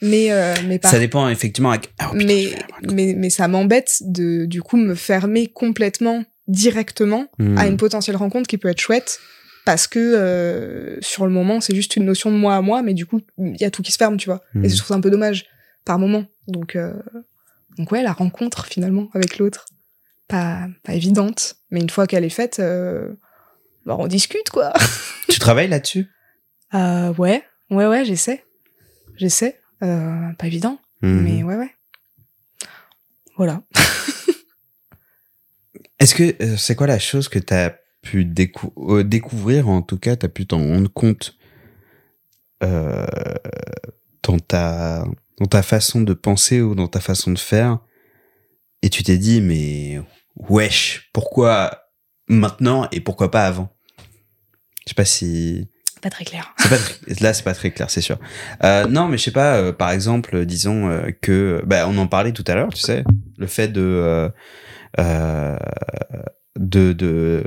[0.01, 1.77] Mais euh, mais par ça dépend effectivement à...
[1.99, 2.49] Ah, oh, putain, mais,
[2.93, 7.57] mais, mais ça m'embête de, du coup, me fermer complètement, directement, Hmm.
[7.57, 9.19] à une potentielle rencontre qui peut être chouette.
[9.65, 12.93] Parce que euh, sur le moment, c'est juste une notion de moi à moi, mais
[12.93, 14.41] du coup, il y a tout qui se ferme, tu vois.
[14.55, 14.63] Hmm.
[14.65, 15.45] Et je trouve ça un peu dommage
[15.85, 16.25] par moment.
[16.47, 16.93] Donc, euh,
[17.77, 19.65] donc ouais, la rencontre finalement avec l'autre,
[20.30, 21.55] pas, pas évidente.
[21.71, 23.13] Mais une fois qu'elle est faite, euh,
[23.86, 24.71] bah, on discute, quoi.
[25.27, 26.07] tu travailles là-dessus?
[26.75, 28.45] Euh, ouais, ouais, ouais, j'essaie.
[29.17, 29.59] J'essaie.
[29.82, 31.21] Euh, pas évident, Hmm.
[31.23, 31.71] mais ouais, ouais.
[33.38, 33.63] Voilà.
[35.99, 37.71] Est-ce que c'est quoi la chose que t'as
[38.03, 41.36] pu décou- découvrir, en tout cas, tu as pu t'en rendre compte
[42.61, 45.05] dans, ta,
[45.39, 47.80] dans ta façon de penser ou dans ta façon de faire?
[48.84, 49.99] Et tu t'es dit, mais
[50.47, 51.83] wesh, pourquoi
[52.27, 53.69] maintenant et pourquoi pas avant?
[54.85, 55.67] Je sais pas si.
[56.01, 56.53] Pas très clair.
[56.57, 58.17] C'est pas très- là, c'est pas très clair, c'est sûr.
[58.63, 59.57] Euh, non, mais je sais pas.
[59.57, 63.03] euh, par exemple, disons euh, que, bah, on en parlait tout à l'heure, tu sais,
[63.37, 64.29] le fait de, euh,
[64.99, 65.57] euh,
[66.62, 67.41] de, de,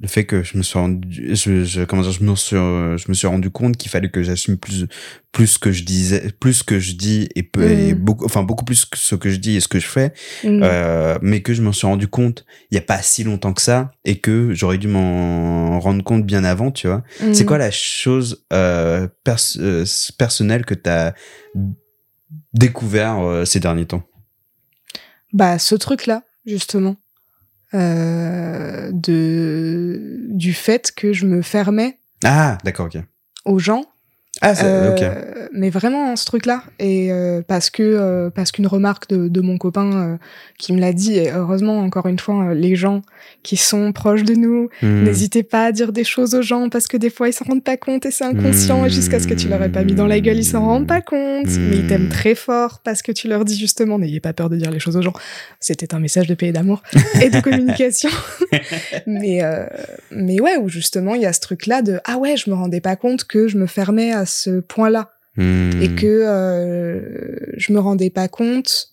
[0.00, 2.96] le fait que je me suis rendu, je, je comment dire, je me suis, euh,
[2.96, 4.86] je me suis rendu compte qu'il fallait que j'assume plus,
[5.32, 7.98] plus ce que je disais, plus ce que je dis et, peu, et Mhm.
[7.98, 10.12] beaucoup, enfin beaucoup plus que ce que je dis et ce que je fais.
[10.44, 10.60] Mm.
[10.62, 13.62] Euh, mais que je m'en suis rendu compte il y a pas si longtemps que
[13.62, 17.02] ça et que j'aurais dû m'en rendre compte bien avant, tu vois.
[17.32, 17.46] C'est Mm.
[17.46, 19.84] quoi la chose euh, pers euh,
[20.18, 21.14] personnelle que tu as
[22.54, 24.04] découvert euh, ces derniers temps?
[25.32, 26.94] Bah, ce truc-là, justement, euh,
[28.92, 32.98] de du fait que je me fermais Ah, d'accord, ok.
[33.44, 33.84] aux gens,
[34.42, 34.94] Ah, euh,
[35.52, 39.56] mais vraiment ce truc-là, et euh, parce que euh, parce qu'une remarque de, de mon
[39.56, 40.16] copain euh,
[40.58, 43.00] qui me l'a dit, et heureusement encore une fois, euh, les gens
[43.42, 45.04] qui sont proches de nous, Hmm.
[45.04, 47.64] n'hésitez pas à dire des choses aux gens parce que des fois ils s'en rendent
[47.64, 50.06] pas compte et c'est inconscient et jusqu'à ce que tu leur aies pas mis dans
[50.06, 53.26] la gueule, ils s'en rendent pas compte, mais ils t'aiment très fort parce que tu
[53.28, 55.14] leur dis justement n'ayez pas peur de dire les choses aux gens.
[55.60, 56.82] C'était un message de paix et d'amour
[57.22, 58.10] et de communication.
[59.06, 59.64] mais euh,
[60.10, 62.54] mais ouais, où justement il y a ce truc là de ah ouais, je me
[62.54, 65.82] rendais pas compte que je me fermais à ce point-là Hmm.
[65.82, 68.86] et que euh, je me rendais pas compte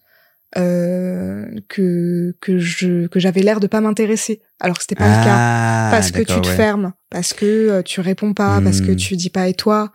[0.58, 5.24] euh, que que je que j'avais l'air de pas m'intéresser alors que c'était pas le
[5.24, 6.56] cas Ah, parce que tu te ouais.
[6.56, 8.96] fermes, parce que euh, tu réponds pas, parce que Hmm.
[8.98, 9.94] tu dis pas et toi?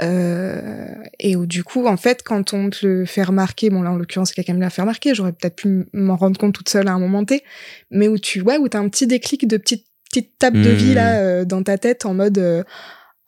[0.00, 0.86] Euh,
[1.20, 3.96] et où du coup, en fait, quand on te le fait remarquer, bon là en
[3.96, 6.68] l'occurrence c'est quelqu'un qui me l'a fait remarquer, j'aurais peut-être pu m'en rendre compte toute
[6.68, 7.44] seule à un moment T,
[7.92, 10.74] mais où tu ouais où t'as un petit déclic de petite petite tape de Hmm.
[10.74, 12.64] vie là dans ta tête en mode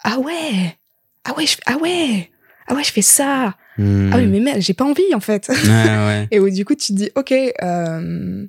[0.05, 0.77] ah ouais
[1.27, 2.31] ah ouais je, ah ouais
[2.69, 3.55] ah ouais je fais ça.
[3.79, 4.11] Hmm.
[4.13, 5.49] ah oui mais merde j'ai pas envie en fait.
[5.49, 6.29] Ouais, ouais.
[6.31, 8.47] et où du coup tu te dis ok euh,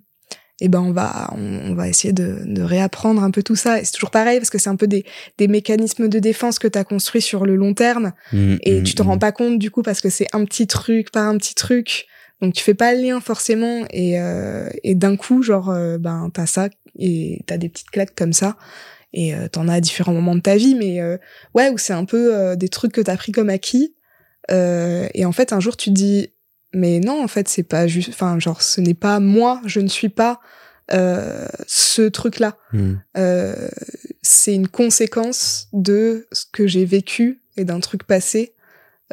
[0.59, 3.79] et ben on va on, on va essayer de, de réapprendre un peu tout ça.
[3.79, 5.05] Et c'est toujours pareil parce que c'est un peu des,
[5.37, 8.13] des mécanismes de défense que tu as construits sur le long terme.
[8.31, 9.07] Hmm, et hmm, tu te hmm.
[9.07, 12.07] rends pas compte du coup parce que c'est un petit truc par un petit truc.
[12.41, 13.85] Donc tu fais pas le lien forcément.
[13.91, 18.15] Et, euh, et d'un coup genre euh, ben t'as ça et t'as des petites claques
[18.15, 18.57] comme ça
[19.19, 21.17] et euh, t'en as à différents moments de ta vie mais euh,
[21.55, 23.95] ouais où c'est un peu euh, des trucs que t'as pris comme acquis
[24.51, 26.29] euh, et en fait un jour tu te dis
[26.73, 29.87] mais non en fait c'est pas juste enfin genre ce n'est pas moi je ne
[29.87, 30.39] suis pas
[30.93, 32.95] euh, ce truc là Hmm.
[33.17, 33.69] euh,
[34.21, 38.53] c'est une conséquence de ce que j'ai vécu et d'un truc passé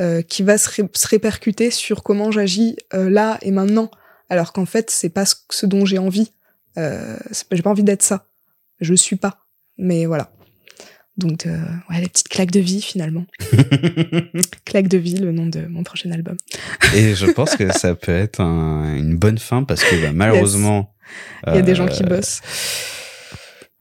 [0.01, 3.91] euh, qui va se, ré- se répercuter sur comment j'agis euh, là et maintenant.
[4.29, 6.33] Alors qu'en fait, c'est pas ce, ce dont j'ai envie.
[6.79, 7.17] Euh,
[7.53, 8.27] j'ai pas envie d'être ça.
[8.81, 9.44] Je suis pas.
[9.79, 10.31] Mais voilà.
[11.17, 11.57] Donc, euh,
[11.91, 13.25] ouais, les petites claques de vie finalement.
[14.65, 16.37] Claques de vie, le nom de mon prochain album.
[16.97, 20.93] Et je pense que ça peut être un- une bonne fin parce que bah, malheureusement.
[21.47, 22.41] Il y a des gens euh, qui bossent.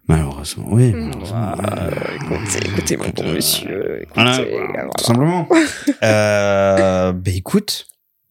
[0.08, 0.92] Malheureusement, oui.
[0.92, 4.90] Malheureusement, voilà, euh, écoutez, écoutez, mon bon monsieur, écoutez, Voilà, voilà.
[4.98, 5.48] tout simplement.
[6.04, 7.88] euh, bah écoute,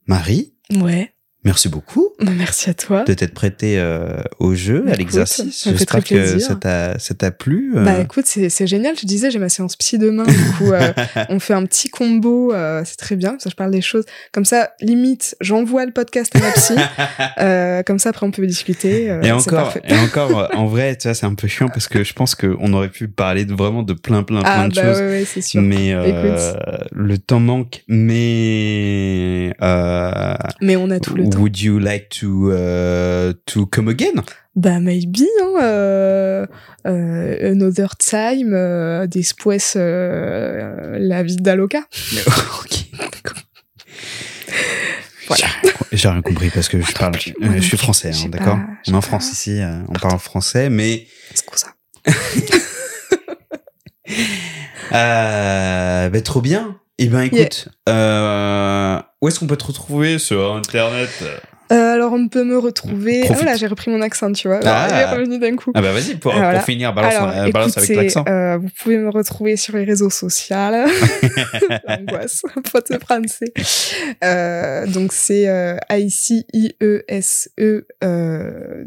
[0.07, 1.12] Marie, Ouais,
[1.45, 3.05] merci beaucoup merci à toi.
[3.05, 5.65] de t'être prêtée euh, au jeu, à Écoute, l'exercice.
[5.69, 7.73] J'espère que ça t'a ça t'a plu.
[7.77, 7.85] euh.
[7.85, 8.95] Bah écoute, c'est c'est génial.
[9.01, 10.25] Je disais, j'ai ma séance psy demain.
[10.25, 10.93] Du coup, euh,
[11.29, 12.53] on fait un petit combo.
[12.53, 13.37] euh, c'est très bien.
[13.41, 14.05] Ça, je parle des choses.
[14.33, 16.75] Comme ça, limite, j'envoie le podcast à ma psy.
[17.41, 19.07] euh, comme ça, après, on peut discuter.
[19.23, 22.13] et encore, et encore, en vrai, tu vois, c'est un peu chiant parce que je
[22.13, 25.01] pense qu'on aurait pu parler de, vraiment de plein, plein, plein Ah de bah choses.
[25.01, 25.61] ouais, ouais, c'est sûr.
[25.63, 26.53] Mais euh,
[26.93, 27.83] le temps manque.
[27.89, 34.23] Mais euh, Mais on a tout le would you like to uh, to come again?
[34.55, 36.47] Bah maybe, hein, euh,
[36.87, 41.81] euh, another time, euh, después euh, la vida loca.
[42.65, 42.85] ok.
[45.29, 45.47] Voilà.
[45.93, 48.59] J'ai rien compris parce que je non parle, euh, je suis français, hein, d'accord?
[48.89, 51.69] On est en pas- France ici, euh, on parle français, mais Scusa.
[54.93, 56.79] euh, bah, trop bien.
[56.99, 61.09] Eh ben écoute, euh, où est-ce qu'on peut te retrouver sur Internet
[61.73, 63.21] Euh, alors on peut me retrouver.
[63.25, 63.45] Profite.
[63.47, 64.61] Ah là, j'ai repris mon accent, tu vois.
[64.63, 64.89] Ah.
[64.91, 65.71] Est revenu d'un coup.
[65.75, 66.59] Ah bah vas-y pour, Voilà.
[66.59, 68.25] pour finir, balance, Alors, euh, balance avec l'accent.
[68.29, 70.55] euh, vous pouvez me retrouver sur les réseaux sociaux.
[71.89, 72.43] L'angoisse,
[72.91, 73.53] de français.
[74.23, 78.85] Euh, donc c'est euh, I-C-I-E-S-E euh,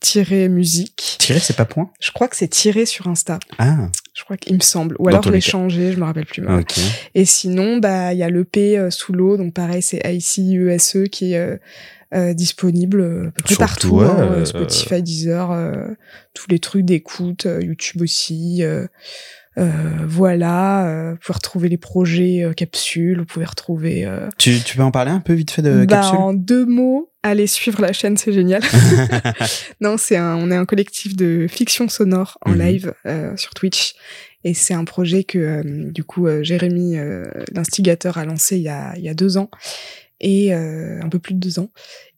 [0.00, 1.16] tiré musique.
[1.18, 1.90] Tiré, c'est pas point?
[2.00, 3.38] Je crois que c'est tiré sur Insta.
[3.58, 4.96] Ah, Je crois qu'il me semble.
[4.98, 6.40] Ou Dans alors je l'ai changé, je me rappelle plus.
[6.40, 6.60] mal.
[6.60, 6.78] ok.
[7.14, 11.04] Et sinon, bah il y a l'EP euh, sous l'eau, donc pareil, c'est ICUSE E
[11.06, 11.56] qui est euh,
[12.14, 15.54] euh, disponible euh, à peu près partout, ouais, hein, Spotify, Deezer,
[16.32, 18.62] tous les trucs d'écoute, YouTube aussi.
[19.56, 24.08] voilà, vous pouvez retrouver les projets capsules, vous pouvez retrouver.
[24.38, 26.18] Tu, tu peux en parler un peu vite fait de bah, Capsule?
[26.18, 28.62] en deux mots, allez suivre la chaîne, c'est génial.
[29.80, 32.58] non, c'est un, on est un collectif de fiction sonore en Mhm.
[32.60, 33.94] live euh, sur Twitch.
[34.44, 38.62] Et c'est un projet que, euh, du coup, euh, Jérémy, euh, l'instigateur, a lancé il
[38.62, 39.50] y a, il y a deux ans.
[40.18, 41.68] Et euh, un peu plus de deux ans.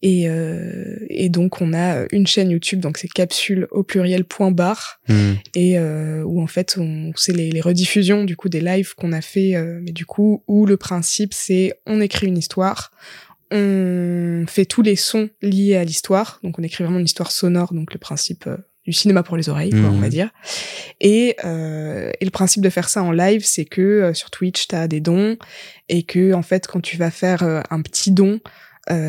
[0.03, 4.53] Et, euh, et donc, on a une chaîne YouTube, donc c'est capsule au pluriel point
[4.53, 5.33] barre Hmm.
[5.57, 9.13] et euh, où en fait on c'est les, les rediffusions du coup des lives qu'on
[9.13, 12.91] a fait euh, mais du coup où le principe c'est on écrit une histoire
[13.51, 16.41] on fait tous les sons liés à l'histoire.
[16.43, 18.57] Donc on écrit vraiment une histoire sonore donc le principe euh,
[18.89, 20.31] du cinéma pour les oreilles quoi, on va dire.
[21.01, 24.67] Et, euh, et le principe de faire ça en live c'est que euh, sur Twitch
[24.67, 25.37] t'as des dons
[25.91, 28.41] et que en fait quand tu vas faire euh, un petit don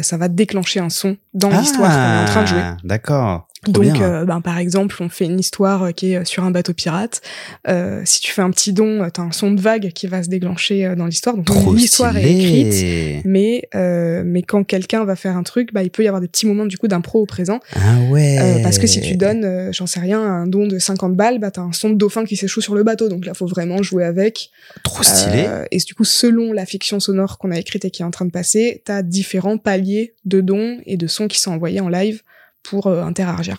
[0.01, 3.49] ça va déclencher un son dans l'histoire qu'on est en train de jouer Ah, D'accord.
[3.67, 6.73] Donc, euh, ben, par exemple, on fait une histoire euh, qui est sur un bateau
[6.73, 7.21] pirate.
[7.67, 10.29] Euh, si tu fais un petit don, t'as un son de vague qui va se
[10.29, 11.35] déclencher dans l'histoire.
[11.35, 13.25] Donc, l'histoire est écrite.
[13.25, 16.29] Mais, euh, mais quand quelqu'un va faire un truc, bah, il peut y avoir des
[16.29, 17.59] petits moments du coup d'impro au présent.
[17.75, 18.61] Ah ouais.
[18.63, 21.61] Parce que si tu donnes, j'en sais rien, un don de 50 balles, bah, t'as
[21.61, 23.09] un son de dauphin qui s'échoue sur le bateau.
[23.09, 24.51] Donc là, faut vraiment jouer avec.
[24.83, 25.47] Trop stylé.
[25.71, 28.25] Et du coup, selon la fiction sonore qu'on a écrite et qui est en train
[28.25, 32.21] de passer, t'as différents paliers de dons et de sons qui sont envoyés en live
[32.63, 33.57] pour euh, interagir.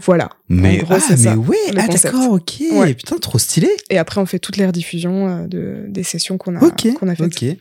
[0.00, 0.30] Voilà.
[0.48, 2.54] mais gros, ah, mais ça, ouais, ah d'accord, ok.
[2.72, 2.94] Ouais.
[2.94, 3.68] Putain, trop stylé.
[3.88, 7.14] Et après, on fait toutes les rediffusions euh, de, des sessions qu'on a, qu'on a
[7.14, 7.26] faites.
[7.26, 7.42] Ok.
[7.44, 7.58] Et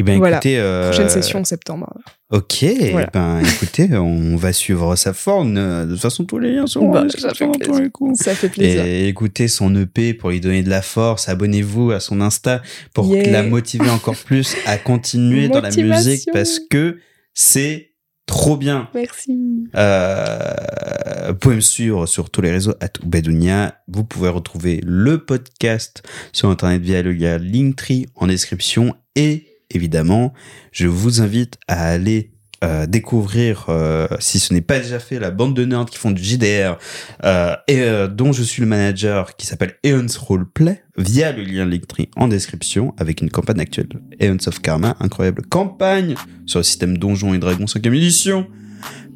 [0.00, 0.38] ben Voilà.
[0.38, 1.94] écoutez, euh, Prochaine session en septembre.
[2.30, 2.64] Ok.
[2.90, 3.08] Voilà.
[3.14, 5.54] Ben écoutez, on va suivre sa forme.
[5.54, 7.88] De toute façon, tous les liens sont en Bah, ça fait plaisir.
[8.14, 8.84] Ça fait plaisir.
[8.84, 11.28] Et écoutez son EP pour lui donner de la force.
[11.28, 12.60] Abonnez-vous à son Insta
[12.94, 13.30] pour Yeah.
[13.30, 16.98] la motiver encore plus à continuer dans la musique parce que
[17.32, 17.92] c'est
[18.28, 18.88] trop bien.
[18.94, 19.66] Merci.
[19.74, 23.80] Euh, vous pouvez me suivre sur tous les réseaux at Oubedounia.
[23.88, 26.02] Vous pouvez retrouver le podcast
[26.32, 30.32] sur internet via le lien Linktree en description et évidemment,
[30.70, 35.30] je vous invite à aller euh, découvrir, euh, si ce n'est pas déjà fait, la
[35.30, 36.76] bande de nerds qui font du JDR
[37.24, 41.64] euh, et euh, dont je suis le manager, qui s'appelle Eons Roleplay, via le lien
[41.64, 43.88] Linktree en description, avec une campagne actuelle.
[44.20, 46.14] Eons of Karma, incroyable campagne
[46.46, 48.46] sur le système Donjons et Dragons 5 édition.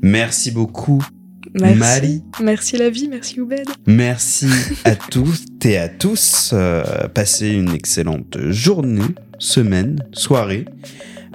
[0.03, 1.03] Merci beaucoup,
[1.55, 1.79] Merci.
[1.79, 2.23] Marie.
[2.43, 3.69] Merci la vie, merci Oubed.
[3.87, 4.47] Merci
[4.85, 6.51] à tous et à tous.
[6.53, 10.65] Euh, passez une excellente journée, semaine, soirée.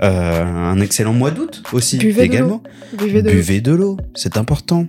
[0.03, 2.61] Euh, un excellent mois d'août aussi Buvez de également.
[2.93, 4.85] Buvez de Buvez de l'eau, c'est important.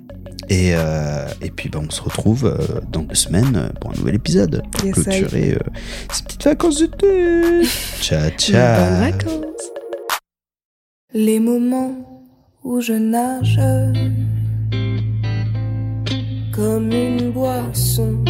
[0.51, 4.15] Et, euh, et puis bah, on se retrouve euh, dans deux semaines pour un nouvel
[4.15, 5.59] épisode pour Yes, clôturer euh,
[6.11, 7.63] ces petites vacances d'été.
[8.01, 9.01] ciao ciao.
[9.01, 9.71] vacances.
[11.13, 12.25] Les moments
[12.65, 13.61] où je nage
[16.53, 18.25] comme une boisson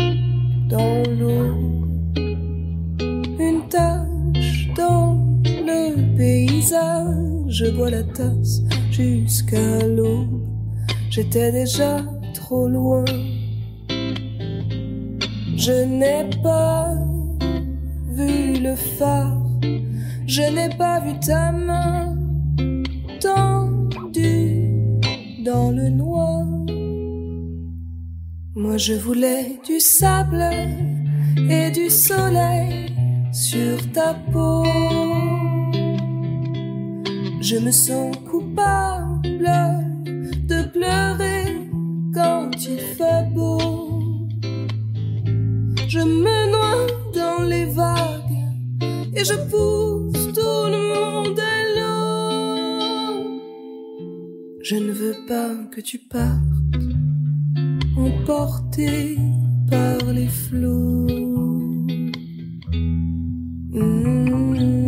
[0.68, 1.54] dans l'eau,
[3.38, 5.17] une tache dans
[5.68, 7.48] le paysage.
[7.48, 10.42] Je bois la tasse jusqu'à l'aube.
[11.10, 11.98] J'étais déjà
[12.34, 13.04] trop loin.
[15.56, 16.94] Je n'ai pas
[18.16, 19.42] vu le phare.
[20.26, 22.16] Je n'ai pas vu ta main
[23.20, 24.68] tendue
[25.44, 26.44] dans le noir.
[28.54, 30.44] Moi je voulais du sable
[31.50, 32.92] et du soleil
[33.32, 34.64] sur ta peau.
[37.50, 39.48] Je me sens coupable
[40.52, 41.46] de pleurer
[42.12, 44.28] quand il fait beau.
[45.88, 48.44] Je me noie dans les vagues
[49.16, 53.40] et je pousse tout le monde à l'eau.
[54.60, 56.84] Je ne veux pas que tu partes,
[57.96, 59.16] emporté
[59.70, 61.06] par les flots.
[63.72, 64.87] Mmh.